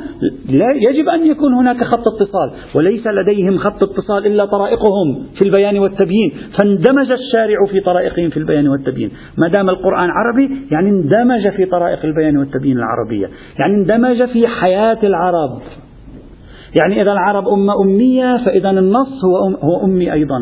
لا 0.49 0.67
يجب 0.91 1.09
أن 1.09 1.27
يكون 1.27 1.55
هناك 1.55 1.85
خط 1.85 2.09
اتصال 2.09 2.51
وليس 2.75 3.07
لديهم 3.07 3.59
خط 3.59 3.83
اتصال 3.83 4.27
إلا 4.27 4.45
طرائقهم 4.45 5.27
في 5.39 5.45
البيان 5.45 5.79
والتبيين 5.79 6.33
فاندمج 6.59 7.13
الشارع 7.13 7.67
في 7.67 7.81
طرائقهم 7.81 8.31
في 8.31 8.37
البيان 8.37 8.69
والتبيين. 8.69 9.11
ما 9.39 9.49
دام 9.49 9.71
القرآن 9.71 10.11
عربي 10.11 10.57
يعني 10.71 10.91
اندمج 10.91 11.49
في 11.57 11.65
طرائق 11.65 12.05
البيان 12.05 12.37
والتبيين 12.37 12.79
العربية 12.79 13.29
يعني 13.59 13.75
اندمج 13.75 14.25
في 14.25 14.47
حياة 14.47 14.99
العرب. 15.03 15.61
يعني 16.81 17.03
إذا 17.03 17.13
العرب 17.13 17.49
أمة 17.49 17.83
أمية 17.83 18.37
فإذا 18.45 18.71
النص 18.71 19.25
هو, 19.25 19.47
أم 19.47 19.55
هو 19.55 19.85
أمي 19.85 20.13
أيضا. 20.13 20.39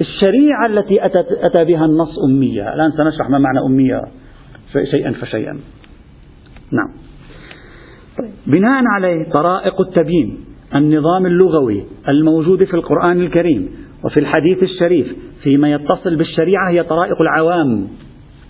الشريعة 0.00 0.66
التي 0.66 1.04
أتى 1.46 1.64
بها 1.64 1.84
النص 1.84 2.18
أمية 2.28 2.74
الآن 2.74 2.90
سنشرح 2.90 3.30
ما 3.30 3.38
معنى 3.38 3.58
أمية. 3.66 4.02
شيئا 4.84 5.12
فشيئا. 5.12 5.58
نعم. 6.72 6.88
طيب. 8.18 8.30
بناء 8.46 8.82
عليه 8.86 9.30
طرائق 9.30 9.80
التبيين 9.80 10.38
النظام 10.74 11.26
اللغوي 11.26 11.84
الموجود 12.08 12.64
في 12.64 12.74
القرآن 12.74 13.20
الكريم 13.20 13.68
وفي 14.04 14.20
الحديث 14.20 14.62
الشريف 14.62 15.06
فيما 15.42 15.72
يتصل 15.72 16.16
بالشريعة 16.16 16.70
هي 16.70 16.82
طرائق 16.82 17.20
العوام. 17.20 17.88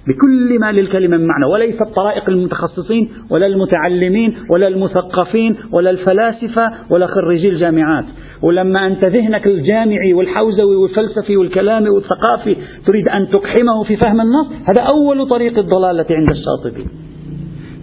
بكل 0.09 0.59
ما 0.61 0.73
للكلمة 0.73 1.17
من 1.17 1.27
معنى. 1.27 1.45
وليست 1.45 1.83
طرائق 1.97 2.29
المتخصصين 2.29 3.11
ولا 3.31 3.47
المتعلمين 3.47 4.37
ولا 4.55 4.69
المثقفين 4.69 5.57
ولا 5.73 5.91
الفلاسفة 5.91 6.71
ولا 6.91 7.07
خريجي 7.07 7.49
الجامعات. 7.49 8.05
ولما 8.43 8.87
أنت 8.87 9.05
ذهنك 9.05 9.47
الجامعي 9.47 10.15
والحوزوي 10.15 10.77
والفلسفي 10.77 11.37
والكلامي 11.37 11.91
والثقافي 11.91 12.57
تريد 12.87 13.09
أن 13.09 13.29
تقحمه 13.29 13.85
في 13.85 13.97
فهم 13.97 14.21
النص 14.21 14.47
هذا 14.69 14.83
أول 14.83 15.29
طريق 15.29 15.59
الضلالة 15.59 16.07
عند 16.11 16.31
الشاطبي. 16.31 16.87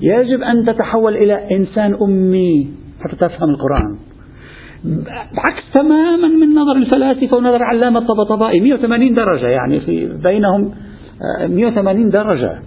يجب 0.02 0.42
أن 0.42 0.66
تتحول 0.66 1.16
إلى 1.16 1.48
إنسان 1.52 1.98
أمي 2.02 2.68
حتى 3.02 3.16
تفهم 3.16 3.50
القرآن. 3.50 3.98
بعكس 5.36 5.64
تماما 5.74 6.28
من 6.28 6.56
نظر 6.56 6.76
الفلاسفة 6.76 7.38
ونظر 7.38 7.64
علامة 7.64 8.00
الطبطبائي 8.00 8.60
180 8.60 9.14
درجة 9.14 9.48
يعني 9.48 9.80
في 9.80 10.10
بينهم 10.24 10.74
180 11.48 12.10
درجة. 12.10 12.60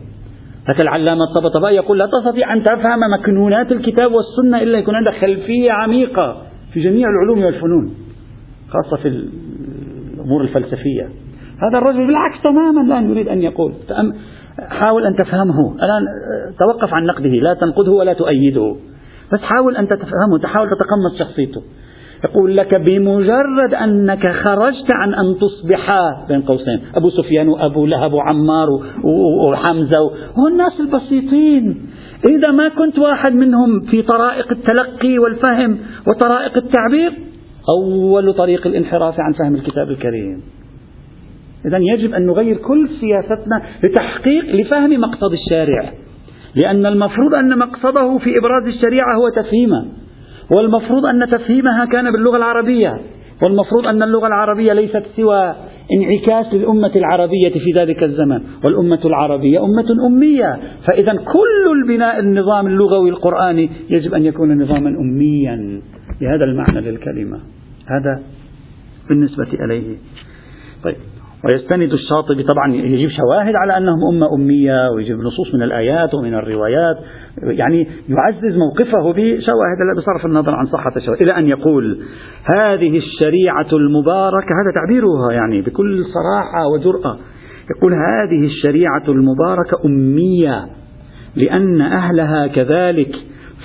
هذا 0.68 0.82
العلامة 0.82 1.24
الطبطبائي 1.24 1.76
يقول 1.76 1.98
لا 1.98 2.06
تستطيع 2.06 2.52
أن 2.52 2.62
تفهم 2.62 3.00
مكنونات 3.20 3.72
الكتاب 3.72 4.12
والسنة 4.12 4.62
إلا 4.62 4.78
يكون 4.78 4.94
عندك 4.94 5.12
خلفية 5.26 5.72
عميقة 5.72 6.42
في 6.72 6.82
جميع 6.82 7.08
العلوم 7.10 7.44
والفنون 7.44 7.94
خاصة 8.68 8.96
في 8.96 9.08
الأمور 9.08 10.42
الفلسفية. 10.42 11.08
هذا 11.62 11.78
الرجل 11.78 12.06
بالعكس 12.06 12.42
تماما 12.42 12.80
الآن 12.80 13.10
يريد 13.10 13.28
أن 13.28 13.42
يقول. 13.42 13.72
حاول 14.58 15.06
أن 15.06 15.16
تفهمه. 15.16 15.74
الآن 15.74 16.02
توقف 16.58 16.94
عن 16.94 17.06
نقده. 17.06 17.28
لا 17.28 17.54
تنقده 17.54 17.92
ولا 17.92 18.12
تؤيده. 18.12 18.76
بس 19.32 19.40
حاول 19.40 19.76
أن 19.76 19.88
تفهمه 19.88 20.38
تحاول 20.42 20.68
تتقمص 20.68 21.18
شخصيته. 21.18 21.62
يقول 22.24 22.56
لك 22.56 22.74
بمجرد 22.74 23.74
أنك 23.74 24.32
خرجت 24.32 24.86
عن 24.94 25.14
أن 25.14 25.36
تصبح 25.38 25.98
بين 26.28 26.42
قوسين. 26.42 26.80
أبو 26.94 27.10
سفيان 27.10 27.48
وأبو 27.48 27.86
لهب 27.86 28.12
وعمار 28.12 28.68
وحمزة 29.50 30.10
والناس 30.44 30.80
البسيطين. 30.80 31.86
إذا 32.28 32.50
ما 32.52 32.68
كنت 32.68 32.98
واحد 32.98 33.32
منهم 33.32 33.80
في 33.80 34.02
طرائق 34.02 34.52
التلقي 34.52 35.18
والفهم 35.18 35.78
وطرائق 36.08 36.52
التعبير 36.58 37.12
أول 37.78 38.34
طريق 38.34 38.66
الانحراف 38.66 39.14
عن 39.20 39.32
فهم 39.32 39.54
الكتاب 39.54 39.90
الكريم. 39.90 40.42
إذا 41.66 41.78
يجب 41.78 42.14
أن 42.14 42.26
نغير 42.26 42.56
كل 42.56 42.88
سياستنا 43.00 43.62
لتحقيق 43.84 44.44
لفهم 44.54 45.00
مقصد 45.00 45.32
الشارع. 45.32 45.92
لأن 46.54 46.86
المفروض 46.86 47.34
أن 47.34 47.58
مقصده 47.58 48.18
في 48.18 48.38
إبراز 48.38 48.66
الشريعة 48.66 49.14
هو 49.16 49.28
تفهيمها 49.28 49.84
والمفروض 50.50 51.06
أن 51.06 51.30
تفهيمها 51.30 51.84
كان 51.84 52.12
باللغة 52.12 52.36
العربية. 52.36 53.00
والمفروض 53.42 53.86
أن 53.86 54.02
اللغة 54.02 54.26
العربية 54.26 54.72
ليست 54.72 55.02
سوى 55.16 55.54
انعكاس 55.92 56.54
للأمة 56.54 56.96
العربية 56.96 57.50
في 57.50 57.72
ذلك 57.76 58.06
الزمن 58.06 58.40
والأمة 58.64 59.00
العربية 59.04 59.64
أمة 59.64 60.06
أمية. 60.06 60.58
فإذا 60.86 61.12
كل 61.12 61.72
البناء 61.82 62.20
النظام 62.20 62.66
اللغوي 62.66 63.10
القرآني 63.10 63.70
يجب 63.90 64.14
أن 64.14 64.24
يكون 64.24 64.62
نظاما 64.62 64.88
أميا. 64.88 65.80
بهذا 66.20 66.44
المعنى 66.44 66.90
للكلمة. 66.90 67.40
هذا 67.86 68.22
بالنسبة 69.08 69.64
إليه. 69.64 69.96
طيب. 70.84 70.96
ويستند 71.46 71.92
الشاطبي 71.92 72.42
طبعا 72.42 72.74
يجيب 72.74 73.10
شواهد 73.10 73.54
على 73.54 73.76
أنهم 73.76 74.04
أمة 74.08 74.34
أمية 74.34 74.90
ويجيب 74.90 75.18
نصوص 75.18 75.54
من 75.54 75.62
الآيات 75.62 76.14
ومن 76.14 76.34
الروايات 76.34 76.96
يعني 77.42 77.88
يعزز 78.08 78.56
موقفه 78.56 79.12
بشواهد 79.12 79.96
بصرف 79.96 80.26
النظر 80.26 80.54
عن 80.54 80.66
صحة 80.66 80.92
الشواهد 80.96 81.22
إلى 81.22 81.38
أن 81.38 81.48
يقول 81.48 81.98
هذه 82.56 82.98
الشريعة 82.98 83.68
المباركة 83.72 84.48
هذا 84.62 84.74
تعبيرها 84.74 85.32
يعني 85.32 85.60
بكل 85.60 86.04
صراحة 86.04 86.66
وجرأة. 86.66 87.18
يقول 87.76 87.92
هذه 87.94 88.46
الشريعة 88.46 89.04
المباركة 89.08 89.84
أمية 89.84 90.66
لأن 91.36 91.80
أهلها 91.80 92.46
كذلك 92.46 93.16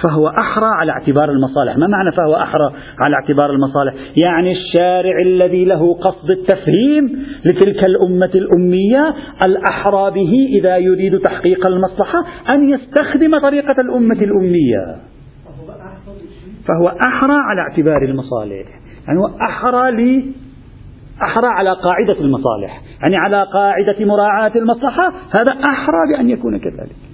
فهو 0.04 0.28
أحرى 0.28 0.66
على 0.66 0.92
اعتبار 0.92 1.32
المصالح. 1.32 1.78
ما 1.78 1.88
معنى 1.88 2.12
فهو 2.12 2.36
أحرى 2.36 2.72
على 3.00 3.16
اعتبار 3.16 3.52
المصالح؟ 3.52 3.94
يعني 4.24 4.52
الشارع 4.52 5.22
الذي 5.26 5.66
له 5.66 5.94
قصد 5.94 6.32
التفهيم 6.32 7.26
لتلك 7.46 7.84
الأمة 7.84 8.32
الأمية 8.36 9.16
الأحرى 9.46 10.12
به 10.12 10.32
إذا 10.60 10.78
يريد 10.78 11.20
تحقيق 11.20 11.66
المصلحة 11.66 12.26
أن 12.50 12.70
يستخدم 12.70 13.40
طريقة 13.40 13.82
الأمة 13.82 14.16
الأمية. 14.22 14.96
فهو 16.68 16.88
أحرى 17.08 17.38
على 17.50 17.62
اعتبار 17.62 18.02
المصالح. 18.02 18.68
يعني 19.08 19.20
هو 19.20 19.30
أحرى 19.42 19.92
لي 19.92 20.26
أحرى 21.24 21.48
على 21.48 21.70
قاعدة 21.70 22.22
المصالح. 22.22 22.82
يعني 23.02 23.18
على 23.18 23.44
قاعدة 23.54 24.06
مراعاة 24.06 24.52
المصلحة 24.56 25.14
هذا 25.32 25.54
أحرى 25.70 25.98
بأن 26.14 26.30
يكون 26.30 26.60
كذلك. 26.60 27.11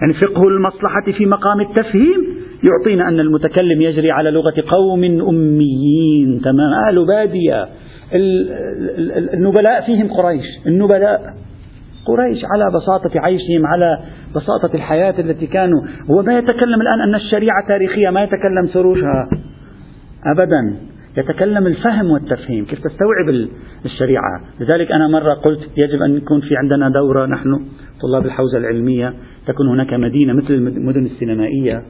يعني 0.00 0.14
فقه 0.14 0.48
المصلحة 0.48 1.12
في 1.18 1.26
مقام 1.26 1.60
التفهيم 1.60 2.38
يعطينا 2.70 3.08
أن 3.08 3.20
المتكلم 3.20 3.82
يجري 3.82 4.10
على 4.10 4.30
لغة 4.30 4.54
قوم 4.68 5.04
أميين. 5.04 6.40
تمام. 6.44 6.72
أهل 6.86 7.06
بادية. 7.06 7.68
النبلاء 9.34 9.86
فيهم 9.86 10.08
قريش. 10.08 10.46
النبلاء 10.66 11.20
قريش 12.06 12.38
على 12.54 12.64
بساطة 12.76 13.20
عيشهم 13.20 13.66
على 13.66 13.98
بساطة 14.36 14.74
الحياة 14.74 15.14
التي 15.18 15.46
كانوا. 15.46 15.80
هو 16.10 16.22
ما 16.22 16.38
يتكلم 16.38 16.80
الآن 16.80 17.00
أن 17.00 17.14
الشريعة 17.14 17.68
تاريخية 17.68 18.10
ما 18.10 18.22
يتكلم 18.22 18.66
سروجها 18.72 19.28
أبدا. 20.26 20.76
يتكلم 21.18 21.66
الفهم 21.66 22.10
والتفهيم 22.10 22.64
كيف 22.64 22.78
تستوعب 22.78 23.48
الشريعة؟ 23.84 24.40
لذلك 24.60 24.92
أنا 24.92 25.08
مرة 25.08 25.34
قلت 25.34 25.60
يجب 25.60 26.02
أن 26.02 26.16
يكون 26.16 26.40
في 26.40 26.56
عندنا 26.56 26.88
دورة 26.90 27.26
نحن 27.26 27.60
طلاب 28.02 28.26
الحوزة 28.26 28.58
العلمية 28.58 29.14
تكون 29.46 29.68
هناك 29.68 29.92
مدينة 29.92 30.32
مثل 30.32 30.54
المدن 30.54 31.06
السينمائية. 31.06 31.82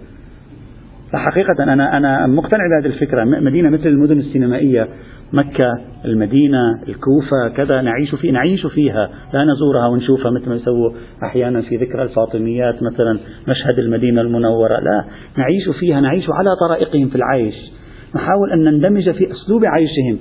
فحقيقة 1.13 1.63
أنا 1.63 1.97
أنا 1.97 2.27
مقتنع 2.27 2.65
بهذه 2.67 2.93
الفكرة 2.93 3.25
مدينة 3.25 3.71
مثل 3.71 3.87
المدن 3.87 4.19
السينمائية 4.19 4.89
مكة 5.33 5.73
المدينة 6.05 6.59
الكوفة 6.89 7.49
كذا 7.57 7.83
نعيش 7.83 8.15
في 8.15 8.31
نعيش 8.31 8.67
فيها. 8.67 9.11
لا 9.35 9.45
نزورها 9.45 9.87
ونشوفها 9.87 10.31
مثل 10.31 10.49
ما 10.49 10.55
يسووا 10.55 10.91
أحيانا 11.23 11.61
في 11.61 11.77
ذكرى 11.77 12.03
الفاطميات 12.03 12.75
مثلا 12.83 13.19
مشهد 13.49 13.79
المدينة 13.79 14.21
المنورة 14.21 14.81
لا. 14.81 15.05
نعيش 15.37 15.79
فيها 15.81 16.01
نعيش 16.01 16.25
على 16.31 16.57
طرائقهم 16.61 17.09
في 17.09 17.17
العيش. 17.17 17.78
نحاول 18.15 18.53
أن 18.53 18.65
نندمج 18.65 19.11
في 19.11 19.25
أسلوب 19.33 19.65
عيشهم. 19.65 20.19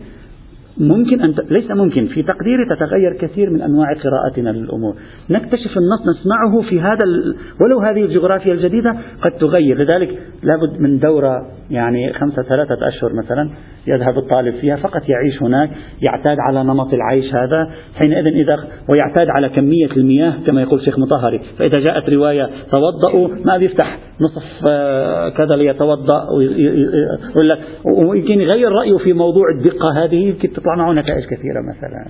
ممكن 0.80 1.22
أن 1.22 1.36
ت... 1.36 1.52
ليس 1.52 1.72
ممكن. 1.72 2.06
في 2.06 2.24
تقديري 2.24 2.66
تتغير 2.66 3.14
كثير 3.14 3.50
من 3.50 3.62
أنواع 3.62 3.94
قراءتنا 3.94 4.50
للأمور. 4.50 4.96
نكتشف 5.30 5.78
النص 5.78 6.02
نسمعه 6.02 6.62
في 6.70 6.82
هذا 6.82 7.06
ال... 7.06 7.36
ولو 7.62 7.80
هذه 7.80 8.06
الجغرافيا 8.06 8.54
الجديدة 8.54 8.96
قد 9.22 9.32
تغير. 9.32 9.78
لذلك 9.78 10.20
لابد 10.44 10.80
من 10.80 11.00
دورة 11.00 11.48
يعني 11.70 12.14
خمسة 12.14 12.44
ثلاثة 12.44 12.88
أشهر 12.88 13.14
مثلا 13.14 13.50
يذهب 13.88 14.18
الطالب 14.18 14.56
فيها. 14.56 14.76
فقط 14.76 15.10
يعيش 15.10 15.44
هناك 15.44 15.70
يعتاد 16.02 16.38
على 16.50 16.64
نمط 16.64 16.94
العيش 16.94 17.36
هذا. 17.36 17.72
حينئذ 18.04 18.26
إذا 18.28 18.58
ويعتاد 18.90 19.30
على 19.30 19.50
كمية 19.50 19.92
المياه 19.98 20.34
كما 20.48 20.62
يقول 20.62 20.82
شيخ 20.82 21.00
مطهري. 21.00 21.40
فإذا 21.58 21.84
جاءت 21.90 22.10
رواية 22.10 22.50
توضأوا 22.72 23.28
ما 23.46 23.58
بيفتح 23.58 24.00
نصف 24.22 24.44
آه، 24.68 25.30
كذا 25.30 25.56
ليتوضأ 25.56 26.30
ويقول 26.38 27.50
لك 27.50 27.60
ويمكن 27.86 28.42
يغير 28.42 28.72
رأيه 28.72 28.98
في 28.98 29.14
موضوع 29.14 29.44
الدقة 29.58 30.04
هذه. 30.04 30.16
يمكن 30.16 30.54
تطلع 30.68 30.76
معه 30.76 30.94
نتائج 30.94 31.26
كثيرة 31.26 31.62
مثلا 31.62 32.06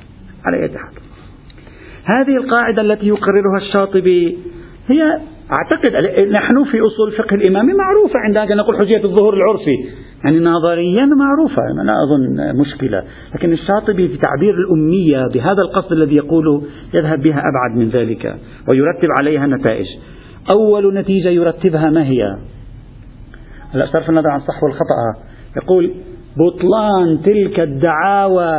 على 0.45 0.57
أي 0.57 0.77
حال 0.77 0.91
هذه 2.05 2.37
القاعدة 2.37 2.81
التي 2.81 3.07
يقررها 3.07 3.57
الشاطبي 3.57 4.37
هي 4.87 5.19
أعتقد 5.57 5.91
نحن 6.31 6.63
في 6.63 6.77
أصول 6.81 7.07
الفقه 7.07 7.35
الإمامي 7.35 7.73
معروفة 7.73 8.19
عندنا 8.19 8.55
نقول 8.55 8.77
حجية 8.77 9.03
الظهور 9.03 9.33
العرفي. 9.33 9.75
يعني 10.23 10.39
نظريا 10.39 11.05
معروفة 11.05 11.61
أنا 11.81 11.93
أظن 12.03 12.59
مشكلة. 12.61 13.03
لكن 13.35 13.53
الشاطبي 13.53 14.07
في 14.07 14.17
تعبير 14.17 14.53
الأمية 14.53 15.27
بهذا 15.33 15.61
القصد 15.61 15.91
الذي 15.91 16.15
يقوله 16.15 16.61
يذهب 16.93 17.21
بها 17.21 17.39
أبعد 17.39 17.77
من 17.77 17.89
ذلك 17.89 18.35
ويرتب 18.69 19.07
عليها 19.19 19.47
نتائج 19.47 19.85
أول 20.51 20.93
نتيجة 20.93 21.29
يرتبها 21.29 21.89
ما 21.89 22.03
هي؟ 22.03 22.37
هلا 23.73 23.85
صرف 23.85 24.09
النظر 24.09 24.29
عن 24.29 24.39
الصح 24.39 24.63
والخطأ. 24.63 25.27
يقول 25.57 25.91
بطلان 26.39 27.21
تلك 27.21 27.59
الدعاوى 27.59 28.57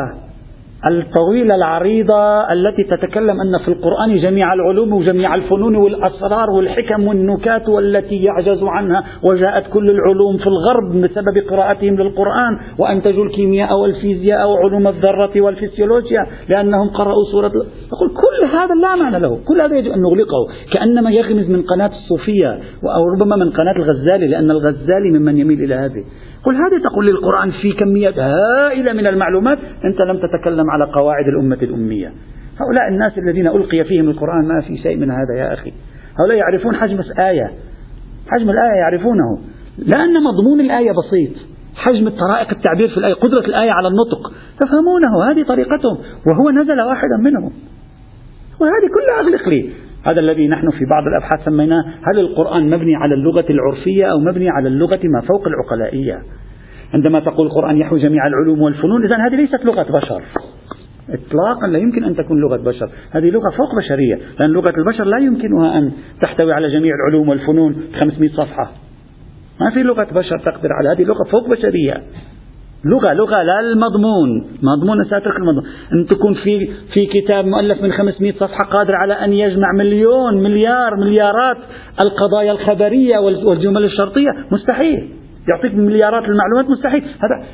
الطويلة 0.87 1.55
العريضة 1.55 2.53
التي 2.53 2.85
تتكلم 2.85 3.41
أن 3.41 3.59
في 3.59 3.69
القرآن 3.69 4.19
جميع 4.21 4.55
العلوم 4.55 4.93
وجميع 4.93 5.35
الفنون 5.35 5.77
والأسرار 5.77 6.51
والحكم 6.51 7.07
والنكات 7.09 7.69
والتي 7.69 8.17
يعجز 8.17 8.63
عنها 8.63 9.05
وجاءت 9.31 9.67
كل 9.73 9.91
العلوم 9.91 10.37
في 10.37 10.47
الغرب 10.47 11.01
بسبب 11.01 11.39
قراءتهم 11.51 11.95
للقرآن 11.95 12.59
وأنتجوا 12.79 13.25
الكيمياء 13.25 13.79
والفيزياء 13.79 14.51
وعلوم 14.51 14.89
الذرة 14.89 15.41
والفسيولوجيا 15.41 16.27
لأنهم 16.49 16.89
قرأوا 16.89 17.25
سورة 17.33 17.53
يقول 17.93 18.09
كل 18.09 18.57
هذا 18.57 18.75
لا 18.75 18.97
معنى 18.97 19.19
له 19.19 19.39
كل 19.49 19.61
هذا 19.61 19.79
يجب 19.79 19.93
أن 19.93 20.01
نغلقه 20.03 20.47
كأنما 20.75 21.11
يغمز 21.11 21.51
من 21.51 21.63
قناة 21.63 21.91
الصوفية 22.03 22.61
أو 22.97 23.05
ربما 23.15 23.37
من 23.37 23.51
قناة 23.51 23.75
الغزالي 23.77 24.27
لأن 24.27 24.51
الغزالي 24.51 25.11
ممن 25.19 25.39
يميل 25.39 25.65
إلى 25.65 25.75
هذه. 25.75 26.05
قل 26.45 26.55
هذه 26.55 26.83
تقول 26.85 27.07
للقرآن 27.07 27.51
في 27.51 27.73
كميات 27.73 28.19
هائلة 28.19 28.93
من 28.93 29.07
المعلومات 29.07 29.59
أنت 29.85 30.01
لم 30.01 30.17
تتكلم 30.17 30.71
على 30.71 30.85
قواعد 30.85 31.25
الأمة 31.29 31.59
الأمية. 31.63 32.13
هؤلاء 32.61 32.89
الناس 32.89 33.19
الذين 33.19 33.47
ألقي 33.47 33.85
فيهم 33.85 34.09
القرآن 34.09 34.49
ما 34.49 34.61
في 34.61 34.77
شيء 34.77 34.97
من 34.97 35.11
هذا 35.11 35.35
يا 35.39 35.53
أخي. 35.53 35.73
هؤلاء 36.21 36.37
يعرفون 36.37 36.77
حجم 36.77 37.01
الآية. 37.01 37.51
حجم 38.29 38.51
الآية 38.51 38.79
يعرفونه. 38.81 39.39
لأن 39.79 40.15
مضمون 40.25 40.61
الآية 40.61 40.91
بسيط. 40.91 41.37
حجم 41.77 42.07
الطرائق 42.07 42.51
التعبير 42.51 42.89
في 42.89 42.97
الآية 42.97 43.15
قدرة 43.15 43.47
الآية 43.47 43.71
على 43.71 43.89
النطق. 43.89 44.33
تفهمونه 44.61 45.31
هذه 45.31 45.47
طريقتهم. 45.49 45.99
وهو 46.27 46.51
نزل 46.51 46.81
واحدا 46.81 47.17
منهم. 47.21 47.53
وهذه 48.61 48.89
كلها 48.95 49.21
أغلق 49.21 49.49
لي. 49.49 49.71
هذا 50.07 50.21
الذي 50.21 50.49
نحن 50.49 50.71
في 50.71 50.85
بعض 50.91 51.03
الأبحاث 51.07 51.45
سميناه 51.45 51.85
هل 52.03 52.19
القرآن 52.19 52.71
مبني 52.71 52.97
على 52.97 53.15
اللغة 53.15 53.45
العرفية 53.51 54.05
أو 54.05 54.19
مبني 54.19 54.51
على 54.51 54.69
اللغة 54.69 55.01
ما 55.05 55.21
فوق 55.21 55.47
العقلائية؟ 55.47 56.23
عندما 56.95 57.21
تقول 57.21 57.47
القرآن 57.47 57.77
يحوي 57.77 58.01
جميع 58.01 58.27
العلوم 58.27 58.63
والفنون 58.63 59.05
إذا 59.05 59.17
هذه 59.27 59.35
ليست 59.35 59.65
لغة 59.65 59.83
بشر. 59.83 60.23
إطلاقا 61.11 61.67
لا 61.67 61.79
يمكن 61.79 62.05
أن 62.05 62.17
تكون 62.17 62.41
لغة 62.41 62.57
بشر. 62.57 62.91
هذه 63.11 63.31
لغة 63.31 63.51
فوق 63.57 63.75
بشرية 63.79 64.19
لأن 64.41 64.51
لغة 64.51 64.73
البشر 64.79 65.05
لا 65.05 65.19
يمكنها 65.19 65.79
أن 65.79 65.93
تحتوي 66.23 66.53
على 66.53 66.69
جميع 66.69 66.95
العلوم 66.95 67.29
والفنون 67.29 67.83
500 68.01 68.31
صفحة. 68.31 68.71
ما 69.61 69.71
في 69.71 69.83
لغة 69.83 70.09
بشر 70.13 70.39
تقدر 70.39 70.69
على 70.73 70.89
هذه 70.89 71.03
لغة 71.03 71.25
فوق 71.31 71.49
بشرية. 71.49 72.03
لغة 72.85 73.13
لغة 73.13 73.43
لا 73.43 73.61
المضمون. 73.61 74.47
مضمون 74.63 75.05
ساترك 75.11 75.37
المضمون. 75.37 75.65
أن 75.93 76.07
تكون 76.07 76.35
في 76.35 76.67
في 76.93 77.07
كتاب 77.07 77.47
مؤلف 77.47 77.83
من 77.83 77.93
500 77.93 78.33
صفحة 78.33 78.65
قادر 78.71 78.95
على 78.95 79.13
أن 79.13 79.33
يجمع 79.33 79.73
مليون 79.73 80.43
مليار 80.43 80.97
مليارات 80.97 81.57
القضايا 82.05 82.53
الخبرية 82.53 83.19
والجمل 83.19 83.85
الشرطية. 83.85 84.31
مستحيل. 84.53 85.09
يعطيك 85.53 85.75
مليارات 85.75 86.25
المعلومات 86.25 86.71
مستحيل. 86.71 87.03
هذا 87.03 87.47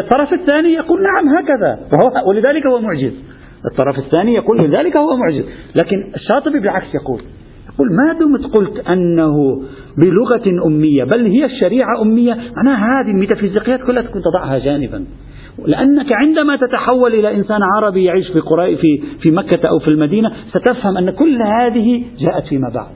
الطرف 0.00 0.32
الثاني 0.32 0.72
يقول 0.72 1.00
نعم 1.02 1.36
هكذا. 1.36 1.78
وهو 1.92 2.28
ولذلك 2.28 2.66
هو 2.66 2.80
معجز. 2.80 3.12
الطرف 3.70 3.98
الثاني 3.98 4.34
يقول 4.34 4.58
لذلك 4.64 4.96
هو 4.96 5.16
معجز. 5.16 5.44
لكن 5.80 6.12
الشاطبي 6.14 6.60
بالعكس 6.60 6.94
يقول 6.94 7.20
يقول 7.78 7.96
ما 7.96 8.12
دمت 8.12 8.54
قلت 8.54 8.88
أنه 8.88 9.62
بلغة 9.98 10.66
أمية 10.66 11.04
بل 11.04 11.26
هي 11.26 11.44
الشريعة 11.44 12.02
أمية. 12.02 12.38
معناها 12.56 13.00
هذه 13.00 13.10
الميتافيزيقيات 13.10 13.80
كلها 13.80 14.02
تكون 14.02 14.22
تضعها 14.22 14.58
جانبا. 14.58 15.04
لأنك 15.66 16.12
عندما 16.12 16.56
تتحول 16.56 17.14
إلى 17.14 17.34
إنسان 17.34 17.60
عربي 17.62 18.04
يعيش 18.04 18.26
في 18.26 18.40
في 18.76 19.02
في 19.20 19.30
مكة 19.30 19.68
أو 19.68 19.78
في 19.78 19.88
المدينة 19.88 20.32
ستفهم 20.48 20.96
أن 20.96 21.10
كل 21.10 21.38
هذه 21.42 22.04
جاءت 22.18 22.44
فيما 22.48 22.70
بعد. 22.74 22.94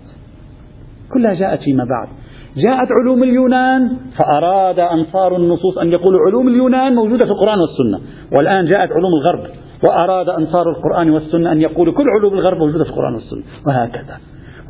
كلها 1.15 1.35
جاءت 1.35 1.61
فيما 1.61 1.85
بعد. 1.85 2.09
جاءت 2.57 2.89
علوم 3.03 3.23
اليونان 3.23 3.97
فأراد 4.19 4.79
أنصار 4.79 5.37
النصوص 5.37 5.79
أن 5.79 5.89
يقولوا 5.89 6.21
علوم 6.27 6.49
اليونان 6.49 6.95
موجودة 6.95 7.25
في 7.25 7.31
القرآن 7.31 7.59
والسنة. 7.59 8.09
والآن 8.37 8.65
جاءت 8.65 8.91
علوم 8.93 9.13
الغرب 9.21 9.41
وأراد 9.85 10.29
أنصار 10.29 10.71
القرآن 10.71 11.11
والسنة 11.11 11.53
أن 11.53 11.61
يقولوا 11.61 11.95
كل 11.95 12.05
علوم 12.19 12.35
الغرب 12.35 12.59
موجودة 12.59 12.85
في 12.85 12.91
القرآن 12.91 13.15
والسنة. 13.15 13.43
وهكذا. 13.67 14.17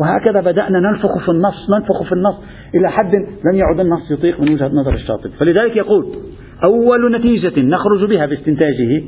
وهكذا 0.01 0.41
بدأنا 0.41 0.81
ننفخ 0.81 1.25
في 1.25 1.29
النص 1.29 1.71
ننفخ 1.71 2.03
في 2.03 2.13
النص 2.13 2.35
إلى 2.75 2.91
حد 2.91 3.15
لم 3.15 3.55
يعد 3.55 3.81
النص 3.81 4.11
يطيق 4.11 4.41
من 4.41 4.53
وجهة 4.53 4.69
نظر 4.69 4.95
الشاطبي. 4.95 5.33
فلذلك 5.41 5.77
يقول 5.77 6.07
أول 6.71 7.17
نتيجة 7.17 7.61
نخرج 7.61 8.05
بها 8.09 8.27
باستنتاجه 8.27 9.03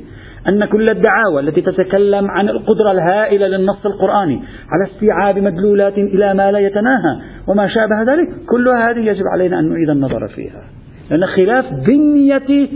أن 0.49 0.65
كل 0.65 0.87
الدعاوى 0.91 1.41
التي 1.41 1.61
تتكلم 1.61 2.31
عن 2.31 2.49
القدرة 2.49 2.93
الهائلة 2.93 3.47
للنص 3.47 3.87
القرآني 3.87 4.43
على 4.71 4.85
استيعاب 4.93 5.39
مدلولات 5.39 5.99
إلى 5.99 6.35
ما 6.35 6.53
لا 6.53 6.59
يتناهى 6.59 7.21
وما 7.49 7.69
شابه 7.69 8.13
ذلك 8.13 8.29
كل 8.47 8.69
هذه 8.69 8.99
يجب 8.99 9.25
علينا 9.33 9.61
أن 9.61 9.69
نعيد 9.69 9.91
النظر 9.91 10.29
فيها. 10.29 10.63
لأن 11.11 11.27
خلاف 11.27 11.65
بنية 11.87 12.69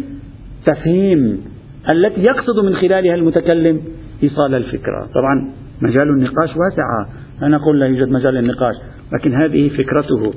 تفهيم 0.67 1.45
التي 1.93 2.21
يقصد 2.21 2.65
من 2.65 2.77
خلالها 2.77 3.15
المتكلم 3.15 3.81
إيصال 4.23 4.55
الفكرة. 4.55 5.09
طبعا 5.15 5.51
مجال 5.83 6.09
النقاش 6.09 6.49
واسع. 6.49 7.13
لا 7.41 7.49
نقول 7.49 7.81
لا 7.81 7.87
يوجد 7.87 8.09
مجال 8.09 8.35
للنقاش 8.35 8.75
لكن 9.13 9.35
هذه 9.35 9.69
فكرته. 9.69 10.33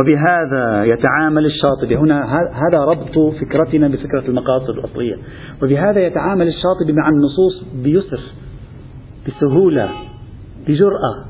وبهذا 0.00 0.84
يتعامل 0.84 1.46
الشاطبي. 1.46 1.96
هنا 1.96 2.24
هذا 2.52 2.84
ربط 2.84 3.34
فكرتنا 3.40 3.88
بفكرة 3.88 4.28
المقاصد 4.28 4.70
الأصلية. 4.70 5.16
وبهذا 5.62 6.00
يتعامل 6.00 6.48
الشاطبي 6.48 6.92
مع 6.92 7.08
النصوص 7.08 7.82
بيسر 7.82 8.20
بسهولة 9.26 9.88
بجرأة 10.66 11.24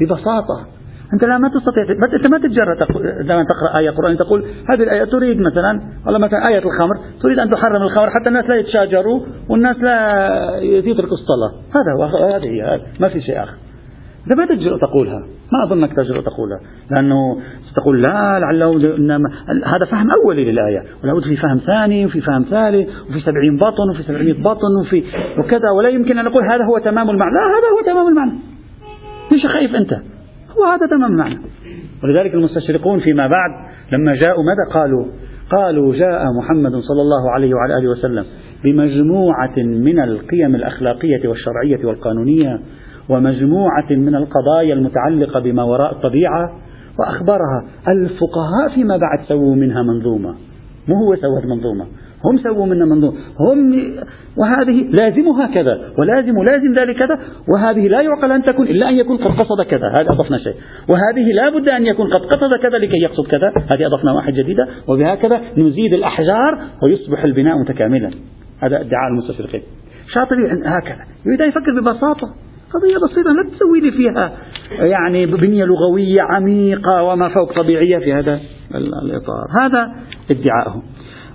ببساطة. 0.00 0.66
أنت 1.12 1.26
لا 1.26 1.38
ما 1.38 1.48
تستطيع 1.48 1.82
أنت 2.14 2.30
ما 2.30 2.38
تتجرأ 2.38 2.86
عندما 3.18 3.44
تقرأ 3.44 3.78
آية 3.78 3.90
قرآن 3.90 4.16
تقول 4.16 4.44
هذه 4.44 4.82
الآية 4.82 5.04
تريد 5.04 5.40
مثلا 5.40 5.80
والله 6.06 6.18
مثلا 6.18 6.38
آية 6.48 6.58
الخمر 6.58 6.96
تريد 7.22 7.38
أن 7.38 7.50
تحرم 7.50 7.82
الخمر 7.82 8.10
حتى 8.10 8.28
الناس 8.28 8.44
لا 8.44 8.54
يتشاجروا 8.54 9.20
والناس 9.48 9.76
لا 9.76 10.58
يتركوا 10.60 11.16
الصلاة. 11.16 11.52
هذا 11.74 11.92
هو 11.92 12.04
هذه 12.34 12.80
ما 13.00 13.08
في 13.08 13.20
شيء 13.20 13.42
آخر. 13.42 13.54
إذا 14.26 14.36
ما 14.36 14.46
تجرؤ 14.46 14.78
تقولها. 14.78 15.18
ما 15.52 15.64
أظنك 15.64 15.92
تجرؤ 15.92 16.22
تقولها. 16.22 16.60
لأنه 16.90 17.16
ستقول 17.70 18.02
لا 18.02 18.38
لعله 18.40 18.96
إنما 18.96 19.30
هذا 19.66 19.84
فهم 19.90 20.08
أولي 20.24 20.44
للآية. 20.44 20.82
ولابد 21.04 21.22
في 21.22 21.36
فهم 21.36 21.58
ثاني 21.58 22.06
وفي 22.06 22.20
فهم 22.20 22.42
ثالث 22.50 22.88
وفي 23.10 23.20
سبعين 23.20 23.56
بطن 23.56 23.90
وفي 23.90 24.02
سبعين 24.02 24.42
بطن 24.42 24.80
وفي 24.80 25.04
وكذا. 25.38 25.70
ولا 25.78 25.88
يمكن 25.88 26.18
أن 26.18 26.24
نقول 26.24 26.44
هذا 26.44 26.64
هو 26.64 26.78
تمام 26.78 27.10
المعنى. 27.10 27.32
لا 27.34 27.40
هذا 27.40 27.68
هو 27.76 27.92
تمام 27.92 28.08
المعنى. 28.08 28.38
ليش 29.32 29.46
خايف 29.46 29.74
أنت؟ 29.74 29.92
هو 30.58 30.64
هذا 30.64 30.86
تمام 30.90 31.12
المعنى. 31.12 31.38
ولذلك 32.04 32.34
المستشرقون 32.34 33.00
فيما 33.00 33.26
بعد 33.26 33.50
لما 33.92 34.14
جاءوا 34.14 34.44
ماذا 34.44 34.80
قالوا؟ 34.80 35.04
قالوا 35.50 35.94
جاء 35.94 36.24
محمد 36.38 36.72
صلى 36.72 37.00
الله 37.00 37.30
عليه 37.30 37.54
وعلى 37.54 37.78
آله 37.78 37.88
وسلم 37.88 38.24
بمجموعة 38.64 39.58
من 39.58 40.00
القيم 40.00 40.54
الأخلاقية 40.54 41.28
والشرعية 41.28 41.86
والقانونية 41.86 42.60
ومجموعة 43.08 43.90
من 43.90 44.14
القضايا 44.14 44.74
المتعلقة 44.74 45.40
بما 45.40 45.62
وراء 45.62 45.92
الطبيعة 45.92 46.50
وأخبرها 46.98 47.64
الفقهاء 47.88 48.74
فيما 48.74 48.96
بعد 48.96 49.26
سووا 49.28 49.54
منها 49.54 49.82
منظومة. 49.82 50.34
مو 50.88 50.94
هو 50.94 51.16
سوت 51.16 51.44
منظومة 51.44 51.86
هم 52.24 52.38
سووا 52.38 52.66
منها 52.66 52.86
منظومة. 52.86 53.18
هم 53.40 53.72
وهذه 54.36 54.88
لازمها 54.90 55.46
كذا 55.54 55.80
ولازم 55.98 56.42
لازم 56.42 56.72
ذلك 56.80 56.96
كذا 56.96 57.18
وهذه 57.54 57.88
لا 57.88 58.00
يعقل 58.00 58.32
أن 58.32 58.42
تكون 58.42 58.66
إلا 58.66 58.88
أن 58.88 58.94
يكون 58.94 59.16
قد 59.16 59.30
قصد 59.30 59.62
كذا 59.70 59.88
هذا 59.94 60.10
أضفنا 60.10 60.38
شيء. 60.38 60.54
وهذه 60.88 61.32
لا 61.32 61.58
بد 61.58 61.68
أن 61.68 61.86
يكون 61.86 62.06
قد 62.10 62.20
قصد 62.20 62.62
كذا 62.62 62.78
لكي 62.78 62.96
يقصد 63.02 63.26
كذا 63.26 63.48
هذه 63.48 63.86
أضفنا 63.86 64.12
واحد 64.12 64.32
جديدة 64.32 64.68
وبهكذا 64.88 65.40
نزيد 65.56 65.92
الأحجار 65.92 66.58
ويصبح 66.82 67.24
البناء 67.24 67.58
متكاملا. 67.58 68.10
هذا 68.60 68.80
ادعاء 68.80 69.08
المستشرقين. 69.12 69.62
شاطبي 70.14 70.42
هكذا 70.64 71.04
يريد 71.26 71.42
أن 71.42 71.48
يفكر 71.48 71.80
ببساطة. 71.80 72.43
قضية 72.74 72.96
بسيطة 72.96 73.32
لا 73.32 73.50
تسوي 73.50 73.80
لي 73.80 73.90
فيها 73.90 74.32
يعني 74.80 75.26
بنية 75.26 75.64
لغوية 75.64 76.22
عميقة 76.22 77.02
وما 77.02 77.28
فوق 77.28 77.52
طبيعية 77.62 77.98
في 77.98 78.12
هذا 78.12 78.40
الإطار. 78.74 79.46
هذا 79.60 79.92
ادعاءه 80.30 80.82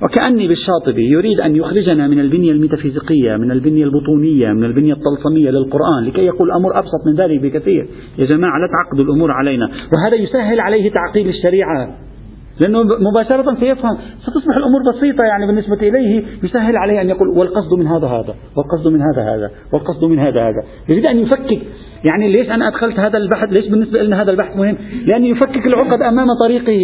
وكأني 0.04 0.48
بالشاطبي 0.48 1.12
يريد 1.12 1.40
أن 1.40 1.56
يخرجنا 1.56 2.08
من 2.08 2.20
البنية 2.20 2.52
الميتافيزيقية 2.52 3.38
من 3.38 3.52
البنية 3.52 3.84
البطونية 3.84 4.54
من 4.54 4.64
البنية 4.64 4.94
الطلسمية 4.94 5.50
للقرآن 5.50 6.04
لكي 6.08 6.22
يقول 6.22 6.52
الأمر 6.52 6.80
أبسط 6.80 7.08
من 7.08 7.16
ذلك 7.16 7.42
بكثير. 7.42 7.88
يا 8.18 8.26
جماعة 8.26 8.60
لا 8.60 8.68
تعقدوا 8.68 9.06
الأمور 9.06 9.32
علينا. 9.32 9.66
وهذا 9.66 10.16
يسهل 10.16 10.60
عليه 10.60 10.92
تعقيد 10.92 11.28
الشريعة. 11.28 11.96
لأنه 12.62 12.84
مباشرة 12.84 13.56
سيفهم. 13.60 13.98
ستصبح 14.22 14.58
الأمور 14.58 14.82
بسيطة 14.94 15.26
يعني 15.26 15.48
بالنسبة 15.48 15.76
إليه 15.76 16.24
يسهل 16.44 16.78
عليه 16.78 17.02
أن 17.02 17.10
يقول 17.10 17.28
والقصد 17.38 17.74
من 17.80 17.88
هذا 17.88 18.08
هذا 18.08 18.36
والقصد 18.58 18.88
من 18.88 19.02
هذا 19.02 19.22
هذا 19.22 19.52
والقصد 19.74 20.04
من 20.04 20.20
هذا 20.20 20.42
هذا. 20.42 20.64
يريد 20.90 21.06
أن 21.06 21.20
يفكك. 21.20 21.62
يعني 22.10 22.32
ليش 22.32 22.50
أنا 22.50 22.68
أدخلت 22.68 23.00
هذا 23.00 23.18
البحث؟ 23.18 23.50
ليش 23.50 23.68
بالنسبة 23.68 24.04
لنا 24.04 24.22
هذا 24.22 24.32
البحث 24.32 24.58
مهم؟ 24.58 24.78
لأن 25.06 25.26
يفكك 25.26 25.68
العقد 25.68 26.02
أمام 26.02 26.28
طريقه. 26.44 26.80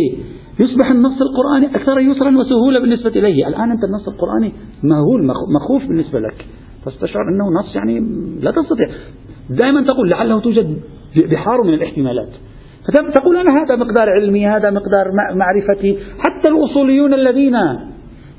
يصبح 0.59 0.91
النص 0.91 1.21
القرآني 1.21 1.75
أكثر 1.75 1.99
يسرا 1.99 2.37
وسهولة 2.37 2.81
بالنسبة 2.81 3.09
إليه. 3.09 3.47
الآن 3.47 3.71
أنت 3.71 3.83
النص 3.83 4.07
القرآني 4.07 4.53
مهول 4.83 5.25
مخوف 5.55 5.87
بالنسبة 5.87 6.19
لك. 6.19 6.45
تستشعر 6.85 7.23
أنه 7.29 7.45
نص 7.59 7.75
يعني 7.75 7.99
لا 8.41 8.51
تستطيع. 8.51 8.87
دائما 9.49 9.81
تقول 9.81 10.09
لعله 10.09 10.39
توجد 10.39 10.77
بحار 11.15 11.63
من 11.63 11.73
الاحتمالات. 11.73 12.29
فتقول 12.93 13.37
أنا 13.37 13.63
هذا 13.63 13.75
مقدار 13.75 14.09
علمي 14.09 14.47
هذا 14.47 14.69
مقدار 14.71 15.11
معرفتي. 15.35 15.99
حتى 16.19 16.47
الأصوليون 16.47 17.13
الذين 17.13 17.57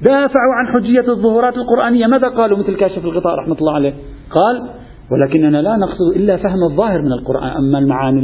دافعوا 0.02 0.54
عن 0.54 0.66
حجية 0.66 1.09
الظهورات 1.09 1.56
القرآنية 1.56 2.06
ماذا 2.06 2.28
قالوا؟ 2.28 2.59
مثل 2.59 2.76
كاشف 2.76 3.04
الغطاء 3.04 3.35
رحمة 3.35 3.56
الله 3.59 3.74
عليه. 3.74 3.94
قال 4.30 4.68
ولكننا 5.12 5.62
لا 5.62 5.76
نقصد 5.76 6.16
إلا 6.16 6.37
فهم 6.37 6.62
الظاهر 6.70 7.02
من 7.02 7.12
القرآن 7.12 7.48
أما 7.48 7.78
المعاني 7.78 8.20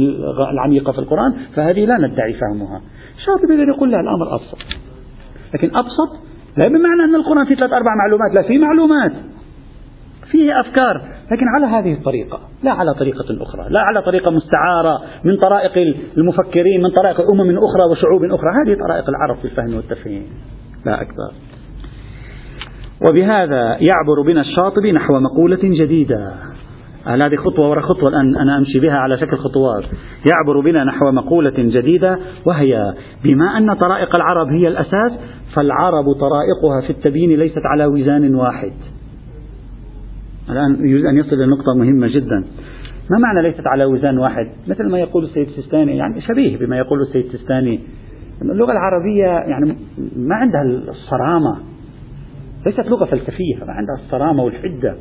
العميقة 0.51 0.91
في 0.91 0.99
القرآن 0.99 1.33
فهذه 1.55 1.85
لا 1.85 1.97
ندعي 1.97 2.33
فهمها. 2.33 2.81
الشاطبي 3.17 3.71
يقول 3.75 3.91
لا 3.91 3.99
الأمر 3.99 4.35
أبسط. 4.35 4.57
لكن 5.53 5.67
أبسط 5.75 6.23
لا 6.57 6.67
بمعنى 6.67 7.03
أن 7.03 7.15
القرآن 7.15 7.45
فيه 7.45 7.55
ثلاث 7.55 7.73
أربع 7.73 7.95
معلومات 7.95 8.35
لا 8.35 8.47
فيه 8.47 8.59
معلومات. 8.59 9.11
فيه 10.31 10.59
أفكار. 10.59 11.12
لكن 11.31 11.45
على 11.55 11.65
هذه 11.65 11.93
الطريقة 11.93 12.39
لا 12.63 12.71
على 12.71 12.93
طريقة 12.93 13.25
أخرى 13.41 13.69
لا 13.69 13.79
على 13.79 14.01
طريقة 14.01 14.31
مستعارة 14.31 15.01
من 15.23 15.37
طرائق 15.37 15.95
المفكرين 16.17 16.83
من 16.83 16.89
طرائق 16.89 17.21
أمم 17.31 17.57
أخرى 17.57 17.91
وشعوب 17.91 18.23
أخرى 18.23 18.49
هذه 18.49 18.77
طرائق 18.87 19.09
العرب 19.09 19.37
في 19.37 19.45
الفهم 19.45 19.75
والتفهيم 19.75 20.25
لا 20.85 21.01
أكثر 21.01 21.31
وبهذا 23.09 23.77
يعبر 23.79 24.21
بنا 24.25 24.41
الشاطبي 24.41 24.91
نحو 24.91 25.19
مقولة 25.19 25.59
جديدة. 25.63 26.33
هذه 27.05 27.35
خطوة 27.35 27.69
وراء 27.69 27.83
خطوة 27.83 28.09
الآن 28.09 28.35
أنا 28.35 28.57
أمشي 28.57 28.79
بها 28.79 28.97
على 28.97 29.17
شكل 29.17 29.37
خطوات؟ 29.37 29.83
يعبر 30.33 30.59
بنا 30.59 30.83
نحو 30.83 31.11
مقولة 31.11 31.53
جديدة 31.57 32.19
وهي 32.45 32.93
بما 33.23 33.57
أن 33.57 33.73
طرائق 33.73 34.15
العرب 34.15 34.47
هي 34.47 34.67
الأساس 34.67 35.11
فالعرب 35.55 36.05
طرائقها 36.13 36.81
في 36.87 36.89
التبيين 36.89 37.39
ليست 37.39 37.61
على 37.65 37.85
وزان 37.85 38.35
واحد. 38.35 38.73
الآن 40.49 40.87
يريد 40.89 41.05
أن 41.05 41.17
يصل 41.17 41.35
إلى 41.35 41.45
نقطة 41.45 41.75
مهمة 41.77 42.07
جدا. 42.07 42.43
ما 43.11 43.17
معنى 43.19 43.41
ليست 43.41 43.67
على 43.67 43.85
وزان 43.85 44.17
واحد؟ 44.17 44.47
مثل 44.67 44.89
ما 44.89 44.99
يقول 44.99 45.23
السيد 45.23 45.47
السيستاني 45.47 45.97
يعني 45.97 46.21
شبيه 46.21 46.57
بما 46.57 46.77
يقول 46.77 47.01
السيد 47.01 47.25
السيستاني. 47.25 47.79
اللغة 48.41 48.71
العربية 48.71 49.49
يعني 49.49 49.77
ما 50.15 50.35
عندها 50.35 50.61
الصرامة. 50.89 51.57
ليست 52.65 52.89
لغة 52.89 53.05
فلسفية 53.05 53.55
ما 53.67 53.73
عندها 53.73 53.95
الصرامة 54.05 54.43
والحدة. 54.43 54.95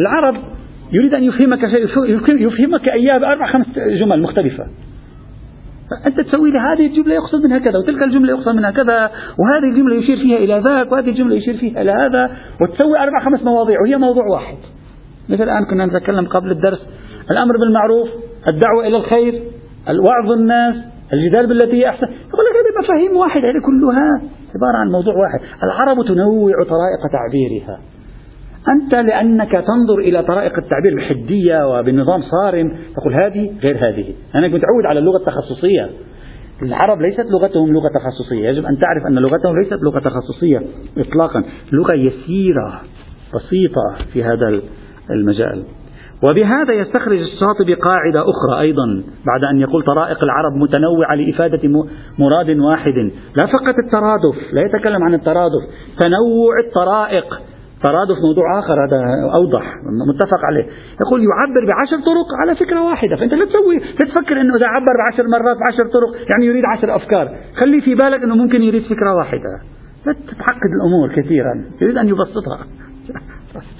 العرب 0.00 0.34
يريد 0.92 1.14
أن 1.14 1.24
يفهمك 1.24 1.60
شيء 1.66 1.86
يفهمك 2.28 2.88
إياه 2.88 3.18
بأربع 3.18 3.52
خمس 3.52 3.66
جمل 3.76 4.22
مختلفة. 4.22 4.66
أنت 6.06 6.20
تسوي 6.20 6.50
لي 6.50 6.58
هذه 6.58 6.86
الجملة 6.86 7.14
يقصد 7.14 7.44
منها 7.44 7.58
كذا 7.58 7.78
وتلك 7.78 8.02
الجملة 8.02 8.32
يقصد 8.32 8.54
منها 8.54 8.70
كذا 8.70 9.10
وهذه 9.38 9.64
الجملة 9.72 9.96
يشير 9.96 10.16
فيها 10.16 10.36
إلى 10.36 10.62
ذاك 10.64 10.92
وهذه 10.92 11.08
الجملة 11.08 11.36
يشير 11.36 11.56
فيها 11.56 11.82
إلى 11.82 11.90
هذا 11.90 12.36
وتسوي 12.60 12.98
أربع 12.98 13.24
خمس 13.24 13.42
مواضيع 13.42 13.80
وهي 13.80 13.96
موضوع 13.96 14.24
واحد. 14.26 14.56
مثل 15.28 15.42
الآن 15.42 15.64
كنا 15.70 15.86
نتكلم 15.86 16.26
قبل 16.26 16.50
الدرس 16.50 16.86
الأمر 17.30 17.56
بالمعروف 17.56 18.08
الدعوة 18.48 18.86
إلى 18.86 18.96
الخير 18.96 19.42
الوعظ 19.88 20.30
الناس 20.30 20.76
الجدال 21.12 21.46
بالتي 21.46 21.76
هي 21.76 21.88
أحسن. 21.88 22.06
يقول 22.06 22.44
لك 22.46 22.56
هذه 22.56 22.84
مفاهيم 22.84 23.16
واحدة 23.16 23.50
هذه 23.50 23.60
كلها 23.66 24.20
عبارة 24.54 24.76
عن 24.76 24.88
موضوع 24.92 25.14
واحد. 25.14 25.40
العرب 25.62 26.06
تنوع 26.06 26.52
طرائق 26.52 27.02
تعبيرها. 27.12 27.80
أنت 28.68 28.94
لأنك 28.94 29.52
تنظر 29.52 29.98
إلى 29.98 30.22
طرائق 30.22 30.58
التعبير 30.58 30.96
بحدية 30.96 31.68
وبنظام 31.68 32.22
صارم 32.22 32.76
تقول 32.96 33.14
هذه 33.14 33.50
غير 33.62 33.76
هذه. 33.76 34.14
أنا 34.34 34.48
متعود 34.48 34.84
على 34.86 34.98
اللغة 34.98 35.16
التخصصية. 35.16 35.90
العرب 36.62 37.00
ليست 37.00 37.26
لغتهم 37.30 37.72
لغة 37.72 37.88
تخصصية. 37.88 38.48
يجب 38.48 38.66
أن 38.66 38.78
تعرف 38.78 39.06
أن 39.06 39.14
لغتهم 39.14 39.58
ليست 39.58 39.82
لغة 39.82 39.98
تخصصية 39.98 40.62
إطلاقا. 40.98 41.44
لغة 41.72 41.94
يسيرة 41.94 42.80
بسيطة 43.34 44.04
في 44.12 44.24
هذا 44.24 44.60
المجال. 45.10 45.62
وبهذا 46.28 46.72
يستخرج 46.74 47.18
الشاطبي 47.18 47.74
قاعدة 47.74 48.20
أخرى 48.20 48.60
أيضا 48.60 49.02
بعد 49.26 49.44
أن 49.52 49.58
يقول 49.58 49.82
طرائق 49.82 50.24
العرب 50.24 50.52
متنوعة 50.52 51.14
لإفادة 51.14 51.68
مراد 52.18 52.50
واحد. 52.50 53.10
لا 53.36 53.46
فقط 53.46 53.74
الترادف 53.84 54.52
لا 54.52 54.62
يتكلم 54.62 55.02
عن 55.02 55.14
الترادف. 55.14 55.62
تنوع 55.98 56.52
الطرائق. 56.66 57.40
ترادف 57.82 58.16
موضوع 58.28 58.58
آخر 58.58 58.74
هذا 58.86 58.98
أوضح 59.34 59.62
متفق 60.08 60.44
عليه. 60.44 60.66
يقول 61.06 61.20
يعبر 61.20 61.66
بعشر 61.66 61.96
طرق 61.96 62.28
على 62.40 62.56
فكرة 62.56 62.82
واحدة 62.82 63.16
فأنت 63.16 63.34
لا 63.34 63.44
تسوي 63.44 63.78
لا 63.78 64.12
تفكر 64.14 64.40
أنه 64.40 64.56
إذا 64.56 64.66
عبر 64.66 64.92
بعشر 64.98 65.28
مرات 65.28 65.56
بعشر 65.56 65.92
طرق 65.92 66.16
يعني 66.32 66.46
يريد 66.46 66.64
عشر 66.64 66.96
أفكار. 66.96 67.36
خلي 67.56 67.80
في 67.80 67.94
بالك 67.94 68.22
أنه 68.22 68.34
ممكن 68.34 68.62
يريد 68.62 68.82
فكرة 68.82 69.14
واحدة. 69.14 69.60
لا 70.06 70.12
تتعقد 70.12 70.70
الأمور 70.76 71.22
كثيرا 71.22 71.64
يريد 71.80 71.98
أن 71.98 72.08
يبسطها. 72.08 72.66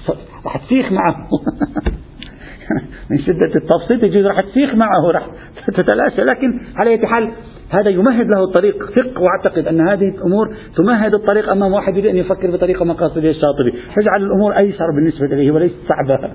راح 0.45 0.65
تسيخ 0.65 0.91
معه. 0.91 1.27
من 3.09 3.19
شدة 3.19 3.55
التبسيط 3.55 4.03
يجوز 4.03 4.25
راح 4.25 4.41
تسيخ 4.41 4.75
معه 4.75 5.11
راح 5.11 5.27
تتلاشى 5.67 6.21
لكن 6.21 6.59
على 6.75 6.89
أي 6.89 7.07
حال 7.07 7.31
هذا 7.69 7.89
يمهد 7.89 8.27
له 8.35 8.43
الطريق. 8.43 8.85
ثق 8.85 9.21
واعتقد 9.21 9.67
أن 9.67 9.87
هذه 9.87 10.09
الأمور 10.15 10.55
تمهد 10.77 11.13
الطريق 11.13 11.51
أمام 11.51 11.73
واحد 11.73 11.97
يريد 11.97 12.05
أن 12.05 12.17
يفكر 12.17 12.51
بطريقة 12.51 12.85
مقاصدية 12.85 13.31
الشاطبي. 13.31 13.71
تجعل 13.71 14.27
الأمور 14.27 14.57
أيسر 14.57 14.85
بالنسبة 14.95 15.25
إليه 15.25 15.51
وليست 15.51 15.75
صعبة. 15.89 16.29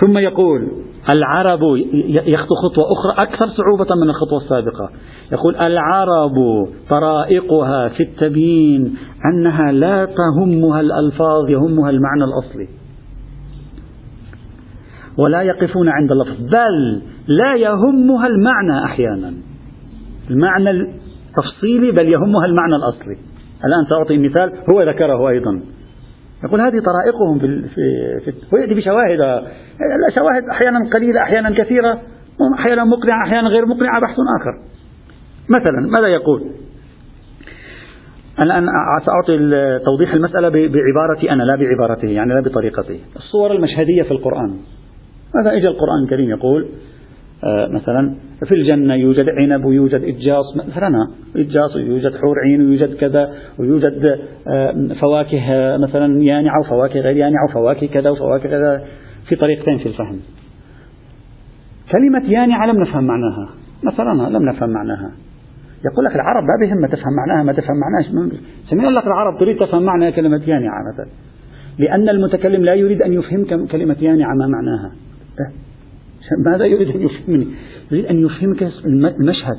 ثم 0.00 0.18
يقول 0.18 0.68
العرب 1.16 1.60
يخطو 2.26 2.54
خطوة 2.54 2.84
أخرى 2.92 3.22
أكثر 3.22 3.46
صعوبة 3.46 3.94
من 4.02 4.10
الخطوة 4.10 4.38
السابقة. 4.38 4.90
يقول 5.32 5.56
العرب 5.56 6.34
طرائقها 6.90 7.88
في 7.88 8.02
التبيين 8.02 8.96
أنها 9.32 9.72
لا 9.72 10.04
تهمها 10.04 10.80
الألفاظ 10.80 11.50
يهمها 11.50 11.90
المعنى 11.90 12.24
الأصلي. 12.24 12.68
ولا 15.18 15.42
يقفون 15.42 15.88
عند 15.88 16.12
اللفظ 16.12 16.40
بل 16.40 17.02
لا 17.26 17.54
يهمها 17.54 18.26
المعنى 18.26 18.84
أحيانا. 18.84 19.32
المعنى 20.30 20.70
التفصيلي 20.70 21.90
بل 21.90 22.08
يهمها 22.08 22.46
المعنى 22.46 22.76
الأصلي. 22.76 23.16
الآن 23.64 23.84
سأعطي 23.88 24.18
مثال 24.18 24.52
هو 24.70 24.82
ذكره 24.82 25.28
أيضا. 25.28 25.60
يقول 26.44 26.60
هذه 26.60 26.80
طرائقهم 26.80 27.38
في, 27.38 27.68
في, 27.68 28.20
في 28.24 28.54
ويأتي 28.56 28.74
بشواهد. 28.74 29.18
شواهد 30.18 30.48
أحيانا 30.50 30.78
قليلة 30.96 31.20
أحيانا 31.22 31.50
كثيرة 31.50 32.00
أحيانا 32.58 32.84
مقنعة 32.84 33.26
أحيانا 33.26 33.48
غير 33.48 33.66
مقنعة 33.66 34.00
بحث 34.00 34.16
آخر. 34.40 34.52
مثلا 35.48 35.90
ماذا 35.96 36.08
يقول؟ 36.08 36.42
الآن 38.42 38.66
سأعطي 39.06 39.38
توضيح 39.84 40.14
المسألة 40.14 40.48
بعبارتي 40.48 41.30
أنا 41.30 41.42
لا 41.42 41.56
بعبارته 41.56 42.08
يعني 42.08 42.34
لا 42.34 42.40
بطريقتي. 42.40 43.00
الصور 43.16 43.52
المشهدية 43.52 44.02
في 44.02 44.10
القرآن. 44.10 44.56
هذا 45.40 45.56
إجا 45.56 45.68
القرآن 45.68 46.02
الكريم 46.04 46.30
يقول؟ 46.30 46.68
آه، 47.44 47.68
مثلا 47.68 48.14
في 48.44 48.54
الجنة 48.54 48.94
يوجد 48.94 49.28
عنب 49.28 49.64
ويوجد 49.64 50.02
إجاص 50.04 50.56
مثلا 50.56 51.08
إجاص 51.36 51.76
ويوجد 51.76 52.16
حور 52.16 52.38
عين 52.44 52.60
ويوجد 52.60 52.94
كذا 52.94 53.32
ويوجد 53.58 54.18
آه، 54.48 54.74
فواكه 55.00 55.76
مثلا 55.76 56.22
يانعة 56.22 56.60
وفواكه 56.60 57.00
غير 57.00 57.16
يانعة 57.16 57.44
وفواكه 57.50 57.86
كذا 57.86 58.10
وفواكه 58.10 58.48
كذا 58.48 58.84
في 59.28 59.36
طريقتين 59.36 59.78
في 59.78 59.86
الفهم. 59.86 60.20
كلمة 61.92 62.30
يانعة 62.30 62.66
لم 62.66 62.80
نفهم 62.80 63.04
معناها. 63.04 63.48
مثلا 63.82 64.38
لم 64.38 64.48
نفهم 64.48 64.70
معناها. 64.70 65.10
يقول 65.92 66.04
لك 66.04 66.14
العرب 66.14 66.42
ما 66.42 66.66
بهم 66.66 66.80
ما 66.80 66.88
تفهم 66.88 67.12
معناها 67.16 67.44
ما 67.44 67.52
تفهم 67.52 67.76
معناها 67.76 68.30
سمعنا 68.70 68.98
لك 68.98 69.06
العرب 69.06 69.38
تريد 69.40 69.56
تفهم 69.56 69.82
معنى 69.82 70.12
كلمة 70.12 70.42
يانعة 70.46 70.82
مثلا 70.92 71.06
لأن 71.78 72.08
المتكلم 72.08 72.64
لا 72.64 72.74
يريد 72.74 73.02
أن 73.02 73.12
يفهم 73.12 73.66
كلمة 73.66 73.96
يانعة 74.00 74.34
ما 74.34 74.46
معناها. 74.46 74.92
ماذا 76.46 76.64
يريد 76.64 76.96
أن 76.96 77.02
يفهمني؟ 77.02 77.46
يريد 77.92 78.06
أن 78.06 78.26
يفهمك 78.26 78.62
المشهد. 79.20 79.58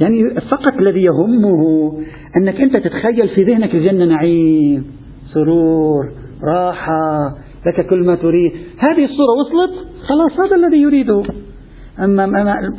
يعني 0.00 0.40
فقط 0.50 0.72
الذي 0.78 1.02
يهمه 1.02 1.92
أنك 2.36 2.60
أنت 2.60 2.76
تتخيل 2.76 3.28
في 3.28 3.42
ذهنك 3.42 3.74
الجنة 3.74 4.04
نعيم 4.04 4.86
سرور 5.34 6.12
راحة 6.44 7.34
لك 7.66 7.86
كل 7.86 8.04
ما 8.06 8.14
تريد. 8.14 8.52
هذه 8.78 9.04
الصورة 9.04 9.32
وصلت؟ 9.38 9.86
خلاص 10.08 10.46
هذا 10.46 10.56
الذي 10.56 10.76
يريده. 10.76 11.22
أما 12.04 12.24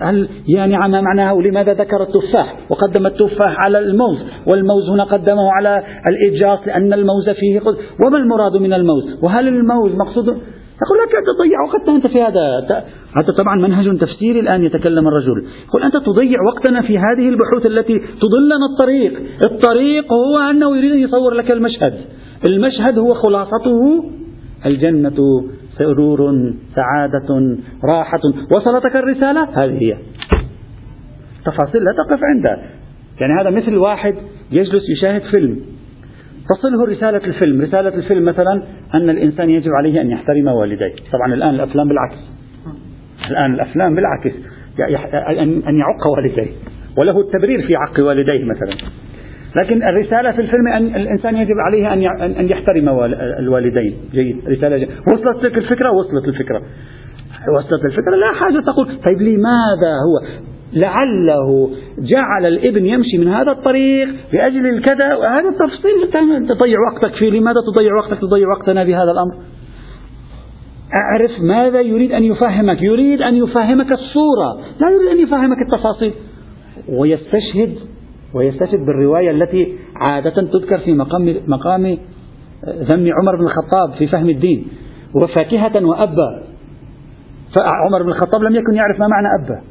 هل 0.02 0.30
يعني 0.48 0.78
ما 0.78 1.02
معناها 1.02 1.32
ولماذا 1.32 1.74
ذكر 1.74 2.04
التفاح؟ 2.04 2.58
وقدم 2.70 3.06
التفاح 3.06 3.60
على 3.60 3.80
الموز 3.80 4.18
والموز 4.48 4.90
هنا 4.90 5.04
قدمه 5.04 5.52
على 5.52 5.84
الإجاص 6.10 6.60
لأن 6.68 6.94
الموز 6.94 7.30
فيه 7.30 7.60
قد 7.60 7.76
وما 8.06 8.18
المراد 8.18 8.58
من 8.62 8.74
الموز؟ 8.74 9.24
وهل 9.24 9.48
الموز 9.48 9.92
مقصود 9.96 10.38
يقول 10.82 10.98
لك 11.04 11.12
تضيع 11.38 11.62
وقتنا 11.62 11.96
أنت 11.96 12.08
في 12.08 12.22
هذا 12.22 12.86
هذا 13.18 13.32
طبعا 13.38 13.56
منهج 13.56 14.00
تفسيري 14.00 14.40
الآن 14.40 14.64
يتكلم 14.64 15.08
الرجل. 15.08 15.46
يقول 15.68 15.84
أنت 15.84 15.98
تضيع 15.98 16.40
وقتنا 16.48 16.82
في 16.82 16.98
هذه 16.98 17.30
البحوث 17.30 17.66
التي 17.66 18.00
تضلنا 18.00 18.66
الطريق. 18.72 19.22
الطريق 19.46 20.14
هو 20.14 20.38
أنه 20.38 20.78
يريد 20.78 20.92
أن 20.92 21.00
يصور 21.00 21.34
لك 21.34 21.52
المشهد. 21.52 21.94
المشهد 22.46 22.98
هو 23.00 23.14
خلاصته. 23.14 24.04
الجنة 24.66 25.46
سرور 25.78 26.52
سعادة 26.76 27.58
راحة. 27.92 28.22
وصلتك 28.58 28.96
الرسالة؟ 28.96 29.44
هذه 29.44 29.82
هي. 29.82 29.98
تفاصيل 31.46 31.82
لا 31.84 32.04
تقف 32.04 32.20
عندها. 32.24 32.70
يعني 33.20 33.42
هذا 33.42 33.50
مثل 33.50 33.78
واحد 33.78 34.16
يجلس 34.52 34.84
يشاهد 34.98 35.22
فيلم. 35.22 35.77
تصله 36.50 36.86
رسالة 36.86 37.28
الفيلم. 37.28 37.62
رسالة 37.62 37.96
الفيلم 37.96 38.26
مثلا 38.26 38.64
أن 38.94 39.10
الإنسان 39.10 39.50
يجب 39.50 39.72
عليه 39.72 40.02
أن 40.02 40.12
يحترم 40.12 40.48
والديه. 40.48 40.94
طبعا 41.14 41.34
الآن 41.34 41.56
الأفلام 41.56 41.88
بالعكس. 41.88 42.18
الآن 43.30 43.54
الأفلام 43.54 43.96
بالعكس. 43.96 44.36
أن 45.68 45.78
يعق 45.78 46.08
والديه. 46.18 46.52
وله 46.98 47.20
التبرير 47.20 47.68
في 47.68 47.76
عق 47.76 48.00
والديه 48.00 48.44
مثلا. 48.44 48.76
لكن 49.56 49.84
الرسالة 49.84 50.32
في 50.32 50.42
الفيلم 50.42 50.68
أن 50.68 50.96
الإنسان 50.96 51.36
يجب 51.36 51.56
عليه 51.66 51.94
أن 51.94 52.04
أن 52.22 52.50
يحترم 52.50 52.90
الوالدين. 53.40 53.96
جيد. 54.12 54.50
رسالة 54.50 54.78
جيد. 54.78 54.90
وصلت 55.14 55.44
لك 55.44 55.58
الفكرة؟ 55.58 55.92
وصلت 55.92 56.28
الفكرة. 56.28 56.62
وصلت 57.58 57.86
الفكرة 57.86 58.16
لا 58.16 58.32
حاجة 58.40 58.60
تقول. 58.60 58.88
طيب 58.88 59.22
لماذا 59.22 59.92
هو؟ 60.06 60.48
لعله 60.74 61.70
جعل 62.00 62.46
الابن 62.46 62.86
يمشي 62.86 63.18
من 63.18 63.28
هذا 63.28 63.52
الطريق 63.52 64.10
لأجل 64.34 64.68
الكذا. 64.68 65.16
وهذا 65.16 65.50
التفصيل 65.50 66.12
تضيع 66.48 66.78
وقتك 66.92 67.16
فيه. 67.16 67.30
لماذا 67.30 67.56
تضيع 67.74 67.96
وقتك؟ 67.96 68.22
تضيع 68.22 68.48
وقتنا 68.48 68.84
بهذا 68.84 69.12
الأمر. 69.12 69.36
أعرف 70.94 71.32
ماذا 71.42 71.82
يريد 71.82 72.12
أن 72.12 72.24
يفهمك. 72.24 72.82
يريد 72.82 73.22
أن 73.22 73.36
يفهمك 73.36 73.92
الصورة. 73.92 74.58
لا 74.82 74.90
يريد 74.90 75.08
أن 75.08 75.20
يفهمك 75.20 75.58
التفاصيل. 75.62 76.14
ويستشهد 76.90 77.76
ويستشهد 78.34 78.80
بالرواية 78.86 79.32
التي 79.32 79.76
عادة 79.96 80.42
تذكر 80.42 80.78
في 80.78 80.94
مقام 80.94 81.36
مقام 81.48 81.98
ذم 82.66 83.10
عمر 83.22 83.36
بن 83.36 83.44
الخطاب 83.44 83.98
في 83.98 84.08
فهم 84.08 84.30
الدين. 84.30 84.68
وفاكهة 85.16 85.86
وأبا. 85.86 86.44
فعمر 87.56 88.04
بن 88.04 88.10
الخطاب 88.10 88.42
لم 88.42 88.56
يكن 88.56 88.74
يعرف 88.74 89.00
ما 89.00 89.08
معنى 89.08 89.28
أبا. 89.46 89.62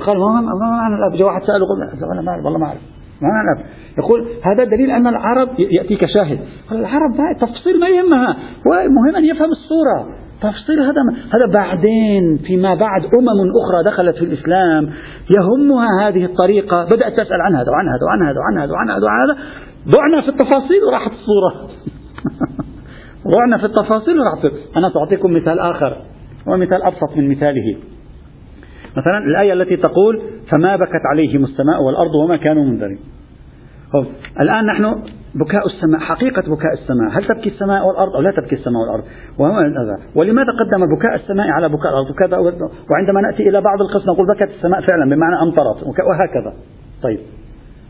فقال 0.00 0.18
ما 0.18 0.70
معنى 0.70 0.94
الأب؟ 0.94 1.18
جاء 1.18 1.26
واحد 1.26 1.42
سأله 1.42 1.66
قال 1.66 2.12
أنا 2.12 2.22
ما 2.22 2.30
أعرف 2.32 2.44
والله 2.44 2.58
ما 2.58 2.66
أعرف. 2.66 2.80
ما 3.22 3.28
معنى 3.28 3.50
الأب؟ 3.50 3.66
يقول 3.98 4.28
هذا 4.44 4.64
دليل 4.64 4.90
أن 4.90 5.06
العرب 5.06 5.48
يأتيك 5.58 6.06
شاهد. 6.06 6.38
قال 6.70 6.80
العرب 6.80 7.12
تفصيل 7.40 7.80
ما 7.80 7.88
يهمها. 7.88 8.36
ومهم 8.66 9.16
أن 9.16 9.24
يفهم 9.24 9.50
الصورة. 9.50 10.18
تفصيل 10.42 10.80
هذا 10.80 11.02
هذا 11.34 11.52
بعدين 11.52 12.36
فيما 12.46 12.74
بعد 12.74 13.02
أمم 13.04 13.40
أخرى 13.62 13.92
دخلت 13.92 14.16
في 14.16 14.24
الإسلام. 14.24 14.90
يهمها 15.38 16.08
هذه 16.08 16.24
الطريقة. 16.24 16.84
بدأت 16.84 17.12
تسأل 17.12 17.40
عن 17.40 17.54
هذا 17.54 17.70
وعن 17.70 17.88
هذا 17.88 18.04
وعن 18.06 18.28
هذا 18.28 18.40
وعن 18.40 18.58
هذا 18.58 18.72
وعن 18.72 18.90
هذا 18.90 19.04
وعن 19.04 19.30
هذا. 19.30 19.38
ضعنا 19.88 20.20
في 20.20 20.28
التفاصيل 20.28 20.84
وراحت 20.88 21.10
الصورة. 21.10 21.70
ضعنا 23.34 23.58
في 23.58 23.64
التفاصيل 23.64 24.20
وراحت 24.20 24.52
أنا 24.76 24.90
سأعطيكم 24.90 25.32
مثال 25.32 25.60
آخر. 25.60 25.96
ومثال 26.46 26.82
أبسط 26.82 27.16
من 27.16 27.30
مثاله. 27.30 27.97
مثلا 28.98 29.18
الآية 29.18 29.52
التي 29.52 29.76
تقول 29.76 30.22
فما 30.52 30.76
بكت 30.76 31.02
عليهم 31.12 31.44
السماء 31.44 31.82
والأرض 31.82 32.14
وما 32.14 32.36
كانوا 32.36 32.64
منذرين. 32.64 32.98
الآن 34.40 34.66
نحن 34.66 34.84
بكاء 35.34 35.66
السماء 35.66 36.00
حقيقة 36.00 36.42
بكاء 36.42 36.72
السماء. 36.72 37.18
هل 37.18 37.24
تبكي 37.24 37.48
السماء 37.48 37.86
والأرض 37.86 38.12
أو 38.16 38.20
لا 38.20 38.30
تبكي 38.30 38.54
السماء 38.54 38.82
والأرض؟ 38.82 39.04
ولماذا 40.16 40.52
قدم 40.60 40.96
بكاء 40.96 41.14
السماء 41.14 41.48
على 41.48 41.68
بكاء 41.68 41.90
الأرض؟ 41.92 42.10
وكذا 42.10 42.38
وعندما 42.90 43.20
نأتي 43.20 43.48
إلى 43.48 43.60
بعض 43.60 43.82
القسم 43.82 44.10
نقول 44.10 44.26
بكت 44.34 44.50
السماء 44.56 44.80
فعلا 44.80 45.04
بمعنى 45.14 45.36
أمطرت 45.42 45.82
وهكذا. 45.82 46.52
طيب. 47.02 47.18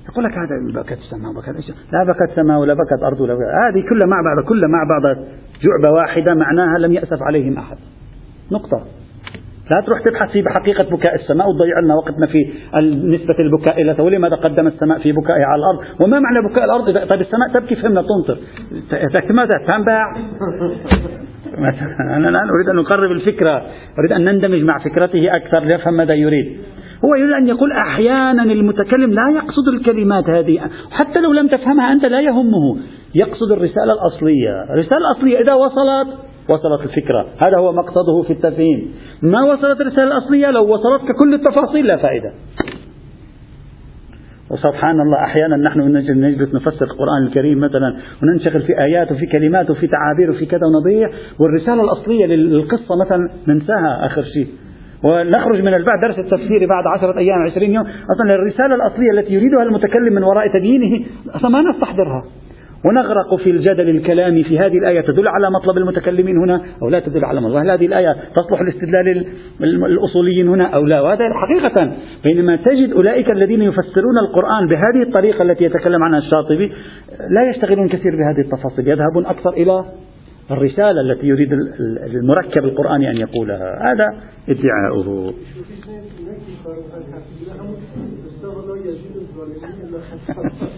يقول 0.08 0.24
لك 0.24 0.32
هذا 0.32 0.82
بكت 0.82 0.98
السماء 0.98 1.30
وبكت 1.30 1.74
لا 1.92 2.04
بكت 2.04 2.36
سماء 2.36 2.58
ولا 2.58 2.74
بكت 2.74 3.02
أرض 3.02 3.20
ولا 3.20 3.34
بكت. 3.34 3.42
هذه 3.42 3.80
كلها 3.88 4.06
مع 4.06 4.22
بعض 4.22 4.44
كلها 4.44 4.68
مع 4.68 4.84
بعض 4.88 5.16
جعبة 5.62 5.94
واحدة 5.96 6.34
معناها 6.34 6.78
لم 6.78 6.92
يأسف 6.92 7.22
عليهم 7.22 7.58
أحد. 7.58 7.76
نقطة. 8.52 8.82
لا 9.70 9.80
تروح 9.86 10.00
تبحث 10.00 10.30
في 10.30 10.44
حقيقة 10.60 10.96
بكاء 10.96 11.14
السماء 11.14 11.48
وتضيع 11.48 11.80
لنا 11.80 11.94
وقتنا 11.94 12.26
في 12.26 12.52
نسبة 13.14 13.34
البكاء 13.38 13.82
إلى 13.82 13.96
ولماذا 13.98 14.36
قدم 14.36 14.66
السماء 14.66 14.98
في 14.98 15.12
بكائها 15.12 15.46
على 15.46 15.60
الأرض؟ 15.60 16.00
وما 16.00 16.20
معنى 16.20 16.48
بكاء 16.48 16.64
الأرض؟ 16.64 17.08
طيب 17.08 17.20
السماء 17.20 17.48
تبكي 17.54 17.76
فهمنا 17.76 18.02
تنطر. 18.02 18.38
ماذا؟ 19.30 19.50
تنبع. 19.66 20.16
أنا 22.16 22.28
الآن 22.28 22.48
أريد 22.50 22.68
أن 22.72 22.78
أقرب 22.78 23.12
الفكرة. 23.12 23.62
أريد 23.98 24.12
أن 24.12 24.24
نندمج 24.24 24.62
مع 24.62 24.78
فكرته 24.78 25.36
أكثر 25.36 25.60
ليفهم 25.60 25.94
ماذا 25.94 26.14
يريد. 26.14 26.58
هو 27.04 27.14
يريد 27.18 27.32
أن 27.32 27.48
يقول 27.48 27.72
أحيانا 27.72 28.42
المتكلم 28.42 29.12
لا 29.12 29.30
يقصد 29.34 29.68
الكلمات 29.68 30.30
هذه. 30.30 30.60
حتى 30.90 31.20
لو 31.20 31.32
لم 31.32 31.48
تفهمها 31.48 31.92
أنت 31.92 32.04
لا 32.04 32.20
يهمه. 32.20 32.76
يقصد 33.14 33.52
الرسالة 33.52 33.92
الأصلية. 33.92 34.62
الرسالة 34.70 35.10
الأصلية 35.10 35.40
إذا 35.40 35.54
وصلت 35.54 36.08
وصلت 36.48 36.80
الفكرة. 36.82 37.26
هذا 37.38 37.58
هو 37.58 37.72
مقصده 37.72 38.22
في 38.26 38.32
التفهيم 38.32 38.94
ما 39.22 39.42
وصلت 39.52 39.80
الرسالة 39.80 40.16
الأصلية؟ 40.16 40.50
لو 40.50 40.74
وصلتك 40.74 41.16
كل 41.18 41.34
التفاصيل 41.34 41.86
لا 41.86 41.96
فائدة. 41.96 42.32
وسبحان 44.50 45.00
الله 45.00 45.24
أحيانا 45.24 45.56
نحن 45.56 45.80
نجلس 46.24 46.54
نفسر 46.54 46.86
القرآن 46.86 47.26
الكريم 47.26 47.58
مثلا 47.58 47.96
وننشغل 48.22 48.62
في 48.62 48.80
آيات 48.80 49.12
وفي 49.12 49.26
كلمات 49.26 49.70
وفي 49.70 49.86
تعابير 49.86 50.30
وفي 50.30 50.46
كذا 50.46 50.60
ونضيع 50.66 51.10
والرسالة 51.38 51.82
الأصلية 51.82 52.26
للقصة 52.26 52.96
مثلا 53.06 53.30
ننساها 53.48 54.06
آخر 54.06 54.22
شيء. 54.22 54.46
ونخرج 55.04 55.62
من 55.62 55.74
البعد 55.74 56.00
درس 56.00 56.18
التفسير 56.18 56.66
بعد 56.68 56.84
عشرة 56.96 57.18
أيام 57.18 57.38
عشرين 57.50 57.72
يوم. 57.74 57.84
أصلا 57.84 58.34
الرسالة 58.34 58.74
الأصلية 58.74 59.10
التي 59.10 59.34
يريدها 59.34 59.62
المتكلم 59.62 60.14
من 60.14 60.22
وراء 60.22 60.52
تدينه 60.58 61.04
أصلا 61.34 61.50
ما 61.50 61.70
نستحضرها. 61.70 62.24
ونغرق 62.84 63.34
في 63.34 63.50
الجدل 63.50 63.88
الكلامي 63.88 64.44
في 64.44 64.58
هذه 64.58 64.78
الآية. 64.78 65.00
تدل 65.00 65.28
على 65.28 65.50
مطلب 65.50 65.78
المتكلمين 65.78 66.36
هنا 66.38 66.62
أو 66.82 66.88
لا 66.88 67.00
تدل 67.00 67.24
على 67.24 67.40
مطلب 67.40 67.56
هذه 67.56 67.86
الآية؟ 67.86 68.16
تصلح 68.36 68.62
لاستدلال 68.62 69.26
الأصوليين 69.62 70.48
هنا 70.48 70.66
أو 70.66 70.84
لا؟ 70.86 71.00
وهذا 71.00 71.24
حقيقة. 71.34 71.92
بينما 72.24 72.56
تجد 72.56 72.92
أولئك 72.92 73.32
الذين 73.32 73.62
يفسرون 73.62 74.18
القرآن 74.18 74.66
بهذه 74.68 75.02
الطريقة 75.06 75.42
التي 75.42 75.64
يتكلم 75.64 76.02
عنها 76.02 76.18
الشاطبي 76.18 76.72
لا 77.30 77.50
يشتغلون 77.50 77.88
كثير 77.88 78.16
بهذه 78.16 78.40
التفاصيل. 78.40 78.88
يذهبون 78.88 79.26
أكثر 79.26 79.50
إلى 79.50 79.84
الرسالة 80.50 81.00
التي 81.00 81.26
يريد 81.26 81.52
المركب 82.14 82.64
القرآني 82.64 83.10
أن 83.10 83.16
يقولها. 83.16 83.92
هذا 83.92 84.06
ادعاؤه. 84.48 85.34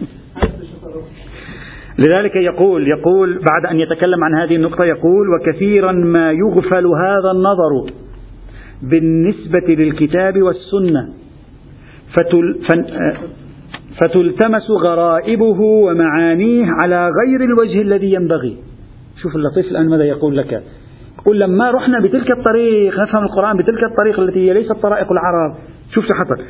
لذلك 1.99 2.35
يقول 2.35 2.87
يقول 2.87 3.33
بعد 3.33 3.65
أن 3.71 3.79
يتكلم 3.79 4.23
عن 4.23 4.33
هذه 4.35 4.55
النقطة 4.55 4.83
يقول 4.83 5.27
وكثيرا 5.29 5.91
ما 5.91 6.31
يغفل 6.31 6.85
هذا 6.85 7.31
النظر 7.31 7.93
بالنسبة 8.81 9.75
للكتاب 9.75 10.41
والسنة 10.41 11.09
فتل 12.17 12.59
فتلتمس 13.99 14.71
غرائبه 14.83 15.61
ومعانيه 15.61 16.65
على 16.83 17.09
غير 17.09 17.43
الوجه 17.43 17.81
الذي 17.81 18.13
ينبغي. 18.13 18.57
شوف 19.21 19.35
اللطيف 19.35 19.71
الآن 19.71 19.89
ماذا 19.89 20.03
يقول 20.03 20.37
لك. 20.37 20.63
يقول 21.19 21.39
لما 21.39 21.71
رحنا 21.71 21.99
بتلك 21.99 22.31
الطريق 22.31 22.99
نفهم 22.99 23.23
القرآن 23.23 23.57
بتلك 23.57 23.83
الطريق 23.91 24.19
التي 24.19 24.49
هي 24.49 24.53
ليست 24.53 24.71
طرائق 24.71 25.11
العرب. 25.11 25.55
شوف 25.93 26.05
شو 26.05 26.13
حصل. 26.13 26.43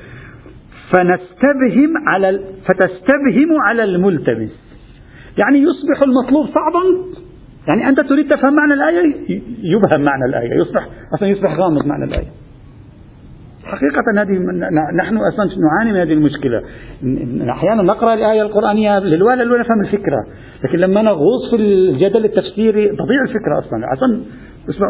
فنستبهم 0.93 2.07
على 2.07 2.39
فتستبهم 2.67 3.61
على 3.67 3.83
الملتمس. 3.83 4.70
يعني 5.37 5.59
يصبح 5.59 6.01
المطلوب 6.07 6.45
صعبا. 6.45 6.83
يعني 7.69 7.89
أنت 7.89 7.99
تريد 7.99 8.27
تفهم 8.27 8.55
معنى 8.55 8.73
الآية؟ 8.73 9.15
يبهم 9.63 10.05
معنى 10.05 10.25
الآية. 10.25 10.59
يصبح 10.61 10.87
أصلا 11.15 11.29
يصبح 11.29 11.55
غامض 11.55 11.85
معنى 11.85 12.05
الآية. 12.05 12.27
حقيقة 13.63 14.03
هذه 14.21 14.31
نحن 14.95 15.17
أصلا 15.17 15.45
نعاني 15.61 15.91
من 15.91 15.99
هذه 15.99 16.13
المشكلة. 16.13 16.61
أحيانا 17.51 17.83
نقرأ 17.83 18.13
الآية 18.13 18.41
القرآنية 18.41 18.99
للوهلة 18.99 19.43
لا 19.43 19.59
نفهم 19.59 19.81
الفكرة. 19.81 20.25
لكن 20.63 20.77
لما 20.77 21.01
نغوص 21.01 21.49
في 21.51 21.55
الجدل 21.55 22.25
التفسيري 22.25 22.89
تضيع 22.89 23.21
الفكرة 23.21 23.59
أصلا. 23.59 23.93
أصلا 23.93 24.23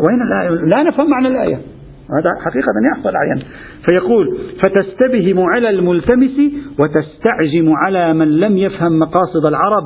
وين 0.09 0.21
الآية؟ 0.21 0.49
لا 0.49 0.83
نفهم 0.83 1.09
معنى 1.09 1.27
الآية. 1.27 1.57
هذا 2.19 2.29
حقيقة 2.45 2.73
يحصل 2.91 3.15
أحيانا. 3.15 3.41
فيقول 3.89 4.37
فتستبهم 4.63 5.39
على 5.39 5.69
الملتمس 5.69 6.37
وتستعجم 6.79 7.73
على 7.85 8.13
من 8.13 8.39
لم 8.39 8.57
يفهم 8.57 8.99
مقاصد 8.99 9.45
العرب 9.45 9.83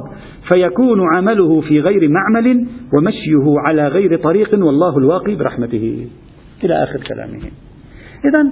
فيكون 0.48 1.16
عمله 1.16 1.62
في 1.62 1.80
غير 1.80 2.10
معمل 2.10 2.68
ومشيه 2.98 3.56
على 3.70 3.88
غير 3.88 4.18
طريق 4.18 4.54
والله 4.54 4.98
الواقي 4.98 5.36
برحمته. 5.36 6.08
إلى 6.64 6.84
آخر 6.84 7.00
كلامه. 7.00 7.40
إذا 8.26 8.52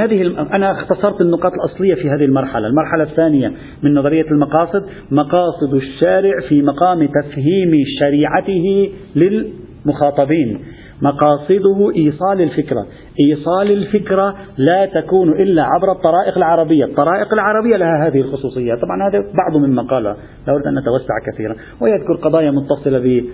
هذه 0.00 0.26
أنا 0.56 0.70
اختصرت 0.70 1.20
النقاط 1.20 1.52
الأصلية 1.52 1.94
في 1.94 2.10
هذه 2.10 2.24
المرحلة. 2.24 2.66
المرحلة 2.66 3.02
الثانية 3.02 3.52
من 3.82 3.94
نظرية 3.94 4.26
المقاصد 4.30 4.84
مقاصد 5.10 5.74
الشارع 5.74 6.40
في 6.48 6.62
مقام 6.62 7.06
تفهيم 7.06 7.72
شريعته 8.00 8.92
للمخاطبين. 9.16 10.58
مقاصده 11.02 11.92
إيصال 11.96 12.40
الفكرة. 12.40 12.86
إيصال 13.20 13.70
الفكرة 13.72 14.34
لا 14.58 14.86
تكون 14.86 15.28
إلا 15.28 15.62
عبر 15.62 15.92
الطرائق 15.92 16.36
العربية. 16.36 16.84
الطرائق 16.84 17.32
العربية 17.32 17.76
لها 17.76 18.06
هذه 18.06 18.20
الخصوصية. 18.20 18.74
طبعا 18.74 19.08
هذا 19.08 19.18
بعض 19.18 19.56
مما 19.56 19.82
قال 19.82 20.02
لا 20.02 20.16
أريد 20.48 20.66
أن 20.66 20.78
نتوسع 20.78 21.14
كثيرا. 21.32 21.54
ويذكر 21.80 22.14
قضايا 22.14 22.50
متصلة 22.50 22.98
ب 22.98 23.24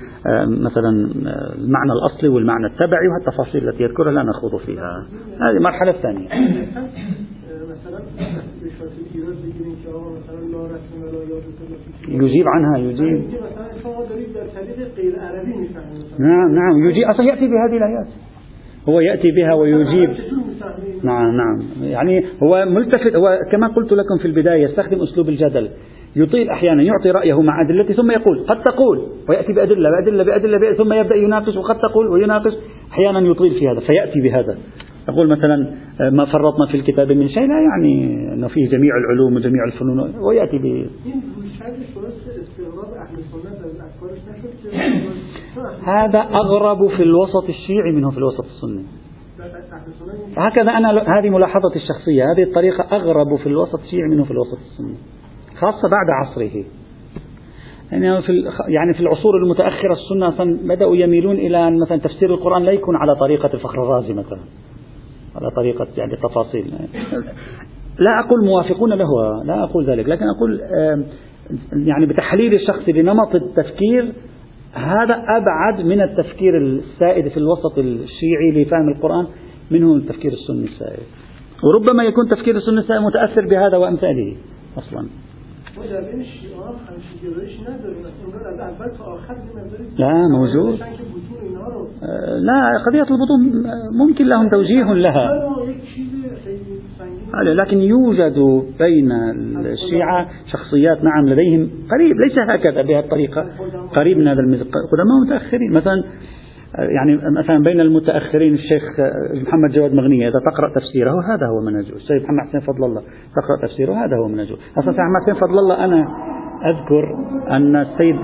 مثلا 0.49 0.91
المعنى 1.59 1.93
الأصلي 1.93 2.29
والمعنى 2.29 2.67
التبعي 2.67 3.09
والتفاصيل 3.09 3.69
التي 3.69 3.83
يذكرها. 3.83 4.13
لا 4.13 4.23
نخوض 4.23 4.61
فيها. 4.67 5.07
هذه 5.41 5.57
المرحلة 5.57 5.91
الثانية 5.91 6.29
مثلا 7.69 7.99
يجيب 12.11 12.45
عنها 12.49 12.79
يجيب. 12.79 13.25
نعم 16.19 16.55
نعم 16.55 16.89
يجيب. 16.89 17.05
أصلا 17.05 17.27
يأتي 17.27 17.47
بهذه 17.47 17.77
الآيات. 17.77 18.07
هو 18.89 19.01
يأتي 19.01 19.31
بها 19.31 19.55
ويجيب. 19.55 20.11
نعم 21.03 21.37
نعم. 21.37 21.63
يعني 21.83 22.25
هو 22.43 22.65
ملتفت 22.65 23.17
هو 23.17 23.39
كما 23.53 23.69
قلت 23.69 23.93
لكم 23.93 24.19
في 24.19 24.25
البداية 24.25 24.65
يستخدم 24.65 25.03
أسلوب 25.03 25.29
الجدل. 25.29 25.71
يطيل 26.17 26.51
أحيانا 26.51 26.83
يعطي 26.83 27.11
رأيه 27.11 27.43
مع 27.43 27.61
أدلته 27.61 27.95
ثم 27.95 28.11
يقول 28.11 28.45
قد 28.49 28.63
تقول 28.63 28.99
ويأتي 29.29 29.53
بأدلة 29.53 29.91
بأدلة 29.91 30.25
بأدلة, 30.25 30.59
بأدلة 30.59 30.85
ثم 30.85 30.93
يبدأ 30.93 31.17
يناقش 31.17 31.57
وقد 31.57 31.79
تقول 31.79 32.09
ويناقش. 32.09 32.53
أحيانا 32.93 33.21
يطيل 33.21 33.51
في 33.51 33.69
هذا 33.69 33.81
فيأتي 33.81 34.21
بهذا. 34.21 34.59
يقول 35.09 35.29
مثلا 35.29 35.57
ما 36.11 36.25
فرطنا 36.25 36.67
في 36.67 36.77
الكتاب 36.77 37.13
من 37.13 37.29
شيء 37.29 37.47
لا 37.47 37.61
يعني 37.61 38.15
أنه 38.35 38.49
فيه 38.49 38.69
جميع 38.69 38.97
العلوم 38.97 39.37
وجميع 39.37 39.65
الفنون 39.65 40.15
ويأتي 40.29 40.59
ب 40.59 40.87
هذا 45.85 46.19
أغرب 46.19 46.89
في 46.89 47.03
الوسط 47.03 47.49
الشيعي 47.49 47.93
منه 47.93 48.11
في 48.11 48.19
الوسط 48.19 48.45
السني. 48.45 48.85
هكذا 50.37 50.73
أنا 50.73 51.19
هذه 51.19 51.31
ملاحظتي 51.31 51.77
الشخصية 51.77 52.25
هذه 52.33 52.43
الطريقة 52.43 52.97
أغرب 52.97 53.37
في 53.37 53.47
الوسط 53.47 53.81
الشيعي 53.81 54.09
منه 54.11 54.25
في 54.25 54.31
الوسط 54.31 54.59
السني 54.59 54.97
خاصة 55.61 55.89
بعد 55.89 56.07
عصره. 56.11 56.65
يعني 57.93 58.23
في 58.23 58.33
يعني 58.69 58.95
في 58.95 59.01
العصور 59.01 59.37
المتأخرة 59.45 59.93
السنة 59.93 60.45
بدأوا 60.69 60.97
يميلون 60.97 61.37
إلى 61.37 61.69
أن 61.69 61.81
مثلا 61.81 61.99
تفسير 61.99 62.35
القرآن 62.35 62.63
لا 62.63 62.73
يكون 62.73 62.97
على 62.97 63.15
طريقة 63.15 63.51
الفخر 63.55 63.83
الرازي 63.83 64.13
مثلا. 64.13 64.41
على 65.41 65.51
طريقة 65.57 65.87
يعني 65.97 66.13
التفاصيل 66.13 66.73
لا 67.99 68.21
أقول 68.21 68.45
موافقون 68.45 68.93
له 68.93 69.07
لا 69.45 69.65
أقول 69.65 69.87
ذلك 69.87 70.09
لكن 70.09 70.25
أقول 70.37 70.61
يعني 71.87 72.07
بتحليل 72.07 72.55
الشخص 72.55 72.89
لنمط 72.89 73.35
التفكير 73.35 74.13
هذا 74.73 75.15
أبعد 75.15 75.87
من 75.87 76.01
التفكير 76.01 76.59
السائد 76.59 77.29
في 77.29 77.37
الوسط 77.37 77.79
الشيعي 77.79 78.51
لفهم 78.55 78.89
القرآن 78.89 79.27
منه 79.71 79.95
التفكير 79.95 80.33
السني 80.33 80.65
السائد. 80.65 81.07
وربما 81.65 82.05
يكون 82.05 82.29
تفكير 82.29 82.57
السني 82.57 82.79
السائد 82.79 83.01
متأثر 83.03 83.47
بهذا 83.47 83.77
وأمثاله 83.77 84.37
أصلا. 84.79 85.09
لا 89.99 90.29
موجود. 90.29 90.79
لا 92.41 92.83
قضية 92.87 93.03
البطون 93.03 93.41
ممكن 93.99 94.27
لهم 94.27 94.49
توجيه 94.49 94.93
لها. 94.95 95.29
لكن 97.45 97.79
يوجد 97.79 98.39
بين 98.79 99.13
الشيعة 99.67 100.29
شخصيات 100.53 101.05
نعم 101.05 101.29
لديهم 101.29 101.71
قريب 101.91 102.17
ليس 102.21 102.37
هكذا 102.51 102.83
بهذه 102.83 103.05
الطريقة 103.05 103.47
قريب 103.97 104.19
من 104.19 104.29
هذا 104.29 104.41
قدماء 104.41 105.21
متأخرين 105.27 105.73
مثلا 105.73 106.05
يعني 106.79 107.19
مثلا 107.41 107.63
بين 107.63 107.81
المتأخرين 107.81 108.55
الشيخ 108.55 108.83
محمد 109.47 109.71
جواد 109.71 109.95
مغنية 109.95 110.29
إذا 110.29 110.39
تقرأ 110.39 110.69
تفسيره 110.75 111.11
هذا 111.11 111.47
هو 111.47 111.61
منهجه 111.61 111.97
السيد 111.97 112.23
محمد 112.23 112.49
حسين 112.49 112.61
فضل 112.61 112.85
الله 112.85 113.01
تقرأ 113.37 113.69
تفسيره 113.69 113.93
هذا 113.93 114.17
هو 114.17 114.29
منهجه 114.29 114.55
أصلا 114.79 114.91
السيد 114.91 115.01
محمد 115.01 115.23
حسين 115.23 115.35
فضل 115.35 115.59
الله 115.59 115.85
أنا 115.85 116.09
أذكر 116.67 117.05
أن 117.51 117.77
السيد 117.77 118.17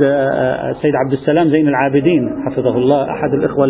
السيد 0.70 0.92
عبد 1.04 1.12
السلام 1.12 1.48
زين 1.48 1.68
العابدين 1.68 2.30
حفظه 2.46 2.76
الله 2.76 3.10
أحد 3.10 3.34
الإخوة 3.34 3.66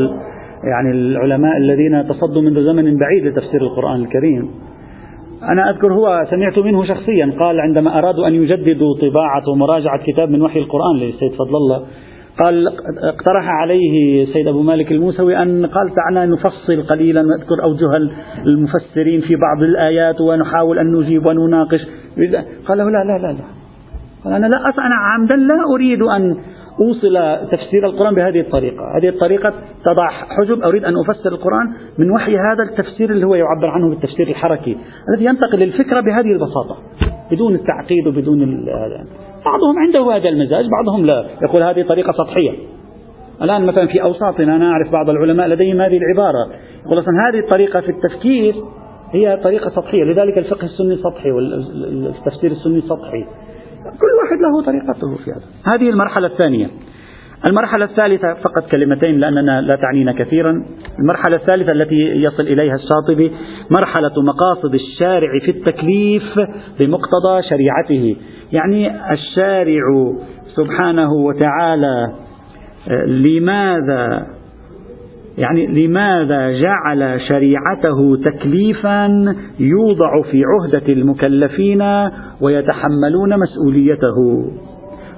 يعني 0.65 0.91
العلماء 0.91 1.57
الذين 1.57 2.09
تصدوا 2.09 2.43
منذ 2.43 2.65
زمن 2.65 2.99
بعيد 2.99 3.27
لتفسير 3.27 3.61
القرآن 3.63 4.01
الكريم. 4.01 4.51
أنا 5.53 5.71
أذكر 5.71 5.93
هو 5.93 6.27
سمعت 6.31 6.59
منه 6.59 6.85
شخصيا 6.85 7.33
قال 7.41 7.61
عندما 7.61 7.99
أرادوا 7.99 8.27
أن 8.27 8.35
يجددوا 8.35 8.95
طباعة 9.01 9.43
ومراجعة 9.53 10.03
كتاب 10.07 10.31
من 10.31 10.43
وحي 10.43 10.59
القرآن 10.59 10.97
للسيد 10.97 11.33
فضل 11.33 11.57
الله 11.57 11.83
قال 12.39 12.69
اقترح 13.03 13.49
عليه 13.49 14.23
السيد 14.23 14.49
أبو 14.49 14.63
مالك 14.63 14.93
الموسوي 14.93 15.43
أن 15.43 15.67
قال 15.67 15.95
دعنا 15.95 16.27
نفصل 16.27 16.83
قليلا 16.83 17.21
ونذكر 17.21 17.63
أوجه 17.63 17.97
المفسرين 18.47 19.21
في 19.21 19.37
بعض 19.37 19.63
الآيات 19.63 20.21
ونحاول 20.21 20.79
أن 20.79 20.93
نجيب 20.93 21.27
ونناقش. 21.27 21.81
قال 22.69 22.79
له 22.79 22.91
لا 22.91 23.05
لا 23.05 23.19
لا 23.19 23.33
لا. 23.33 23.45
قال 24.25 24.35
أنا 24.35 24.47
لا 24.47 24.87
أنا 24.87 24.95
عمدا 24.95 25.37
لا 25.37 25.75
أريد 25.75 26.03
أن 26.03 26.37
أوصل 26.81 27.39
تفسير 27.51 27.87
القرآن 27.87 28.15
بهذه 28.15 28.41
الطريقة. 28.41 28.99
هذه 28.99 29.09
الطريقة 29.09 29.53
تضع 29.85 30.09
حجب 30.09 30.63
أريد 30.63 30.85
أن 30.85 30.95
أفسر 30.97 31.33
القرآن 31.33 31.67
من 31.99 32.11
وحي 32.11 32.37
هذا 32.37 32.63
التفسير 32.71 33.11
اللي 33.11 33.27
هو 33.27 33.35
يعبر 33.35 33.67
عنه 33.67 33.89
بالتفسير 33.89 34.29
الحركي 34.29 34.77
الذي 35.09 35.25
ينتقل 35.25 35.63
الفكرة 35.63 36.01
بهذه 36.01 36.33
البساطة 36.33 36.77
بدون 37.31 37.55
التعقيد 37.55 38.07
وبدون 38.07 38.43
بعضهم 39.45 39.79
عنده 39.79 40.17
هذا 40.17 40.29
المزاج 40.29 40.65
بعضهم 40.79 41.07
لا. 41.07 41.25
يقول 41.43 41.63
هذه 41.63 41.83
طريقة 41.89 42.13
سطحية. 42.13 42.53
الآن 43.43 43.67
مثلا 43.67 43.87
في 43.87 44.03
أوساطنا 44.03 44.57
أنا 44.57 44.71
أعرف 44.71 44.93
بعض 44.93 45.11
العلماء 45.11 45.49
لديهم 45.49 45.81
هذه 45.81 45.99
العبارة. 45.99 46.51
يقول 46.87 46.99
أصلا 46.99 47.15
هذه 47.29 47.39
الطريقة 47.39 47.81
في 47.81 47.89
التفكير 47.89 48.55
هي 49.13 49.41
طريقة 49.45 49.71
سطحية. 49.71 50.05
لذلك 50.05 50.39
الفقه 50.39 50.65
السني 50.65 50.97
سطحي 50.97 51.31
والتفسير 51.31 52.51
السني 52.51 52.81
سطحي. 52.81 53.25
كل 53.85 54.13
واحد 54.23 54.41
له 54.41 54.63
طريقته 54.67 55.25
في 55.25 55.31
هذا. 55.31 55.75
هذه 55.75 55.91
المرحلة 55.91 56.27
الثانية. 56.27 56.67
المرحلة 57.49 57.85
الثالثة 57.85 58.35
فقط 58.35 58.71
كلمتين 58.71 59.19
لأننا 59.19 59.61
لا 59.61 59.77
تعنينا 59.77 60.13
كثيرا. 60.13 60.65
المرحلة 60.99 61.37
الثالثة 61.37 61.73
التي 61.73 61.95
يصل 61.97 62.43
إليها 62.43 62.75
الشاطبي 62.75 63.33
مرحلة 63.71 64.23
مقاصد 64.23 64.75
الشارع 64.75 65.39
في 65.45 65.51
التكليف 65.51 66.23
بمقتضى 66.79 67.43
شريعته. 67.51 68.17
يعني 68.53 69.13
الشارع 69.13 69.83
سبحانه 70.57 71.13
وتعالى 71.13 72.13
لماذا؟ 73.07 74.27
يعني 75.39 75.67
لماذا 75.67 76.51
جعل 76.51 77.21
شريعته 77.33 78.17
تكليفا 78.25 79.07
يوضع 79.61 80.23
في 80.31 80.43
عهدة 80.45 80.93
المكلفين 80.93 81.83
ويتحملون 82.41 83.39
مسؤوليته؟ 83.39 84.51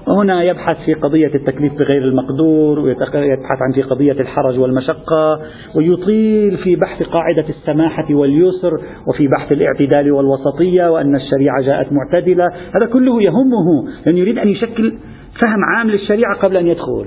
وهنا 0.07 0.43
يبحث 0.43 0.77
في 0.85 0.95
قضية 0.95 1.35
التكليف 1.35 1.73
بغير 1.73 2.03
المقدور 2.03 2.79
ويبحث 2.79 3.59
عن 3.61 3.73
في 3.75 3.83
قضية 3.83 4.13
الحرج 4.13 4.59
والمشقة 4.59 5.41
ويطيل 5.75 6.59
في 6.59 6.77
بحث 6.77 7.03
قاعدة 7.03 7.49
السماحة 7.49 8.15
واليسر 8.15 8.73
وفي 9.07 9.29
بحث 9.29 9.53
الاعتدال 9.53 10.13
والوسطية 10.13 10.93
وأن 10.93 11.17
الشريعة 11.17 11.63
جاءت 11.63 11.87
معتدلة. 11.93 12.47
هذا 12.47 12.87
كله 12.93 13.23
يهمه 13.23 13.89
لأنه 14.07 14.19
يريد 14.19 14.39
أن 14.39 14.49
يشكل 14.49 14.99
فهم 15.43 15.65
عام 15.75 15.91
للشريعة 15.91 16.37
قبل 16.37 16.57
أن 16.57 16.67
يدخل. 16.67 17.07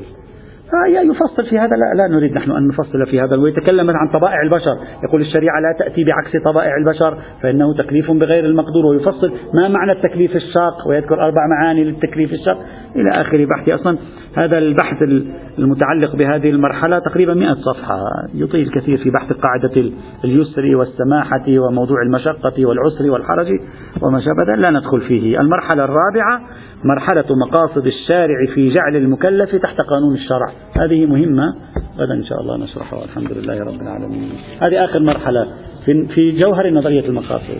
يفصل 0.87 1.49
في 1.49 1.59
هذا 1.59 1.77
لا, 1.77 1.93
لا 1.95 2.07
نريد 2.07 2.33
نحن 2.33 2.51
أن 2.51 2.67
نفصل 2.67 3.05
في 3.05 3.21
هذا 3.21 3.35
ويتكلم 3.35 3.89
عن 3.89 4.07
طبائع 4.07 4.41
البشر. 4.41 4.77
يقول 5.03 5.21
الشريعة 5.21 5.59
لا 5.59 5.75
تأتي 5.79 6.03
بعكس 6.03 6.43
طبائع 6.45 6.77
البشر 6.77 7.17
فإنه 7.41 7.73
تكليف 7.77 8.11
بغير 8.11 8.45
المقدور 8.45 8.85
ويفصل 8.85 9.31
ما 9.53 9.67
معنى 9.67 9.91
التكليف 9.91 10.35
الشاق 10.35 10.87
ويذكر 10.87 11.15
أربع 11.15 11.47
معاني 11.47 11.83
للتكليف 11.83 12.33
الشاق. 12.33 12.57
إلى 12.95 13.21
آخر 13.21 13.45
بحث 13.45 13.69
أصلا 13.69 13.97
هذا 14.37 14.57
البحث 14.57 15.01
المتعلق 15.59 16.15
بهذه 16.15 16.49
المرحلة 16.49 16.99
تقريبا 16.99 17.33
100 17.33 17.53
صفحة 17.53 17.97
يطيل 18.33 18.69
كثير 18.69 18.97
في 18.97 19.09
بحث 19.09 19.33
قاعدة 19.33 19.91
اليسر 20.23 20.75
والسماحة 20.75 21.45
وموضوع 21.49 22.01
المشقة 22.01 22.65
والعسر 22.65 23.11
والحرج 23.11 23.47
وما 24.01 24.19
شابه 24.19 24.55
لا 24.55 24.79
ندخل 24.79 25.01
فيه. 25.01 25.39
المرحلة 25.39 25.83
الرابعة 25.83 26.41
مرحلة 26.83 27.35
مقاصد 27.35 27.87
الشارع 27.87 28.53
في 28.55 28.73
جعل 28.73 28.95
المكلف 28.95 29.55
تحت 29.55 29.77
قانون 29.81 30.13
الشرع. 30.13 30.51
هذه 30.81 31.05
مهمة. 31.05 31.55
غدا 31.97 32.13
إن 32.13 32.25
شاء 32.25 32.41
الله 32.41 32.57
نشرحها 32.57 32.99
والحمد 32.99 33.31
لله 33.31 33.59
رب 33.59 33.81
العالمين. 33.81 34.29
هذه 34.61 34.85
آخر 34.85 34.99
مرحلة 34.99 35.47
في 35.85 36.31
جوهر 36.31 36.69
نظرية 36.69 37.05
المقاصد. 37.05 37.59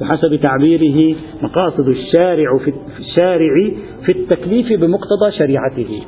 بحسب 0.00 0.36
تعبيره 0.36 1.16
مقاصد 1.42 1.88
الشارع 1.88 2.58
في 2.64 2.72
الشارع 2.98 3.70
في 4.04 4.12
التكليف 4.12 4.80
بمقتضى 4.80 5.32
شريعته. 5.38 6.02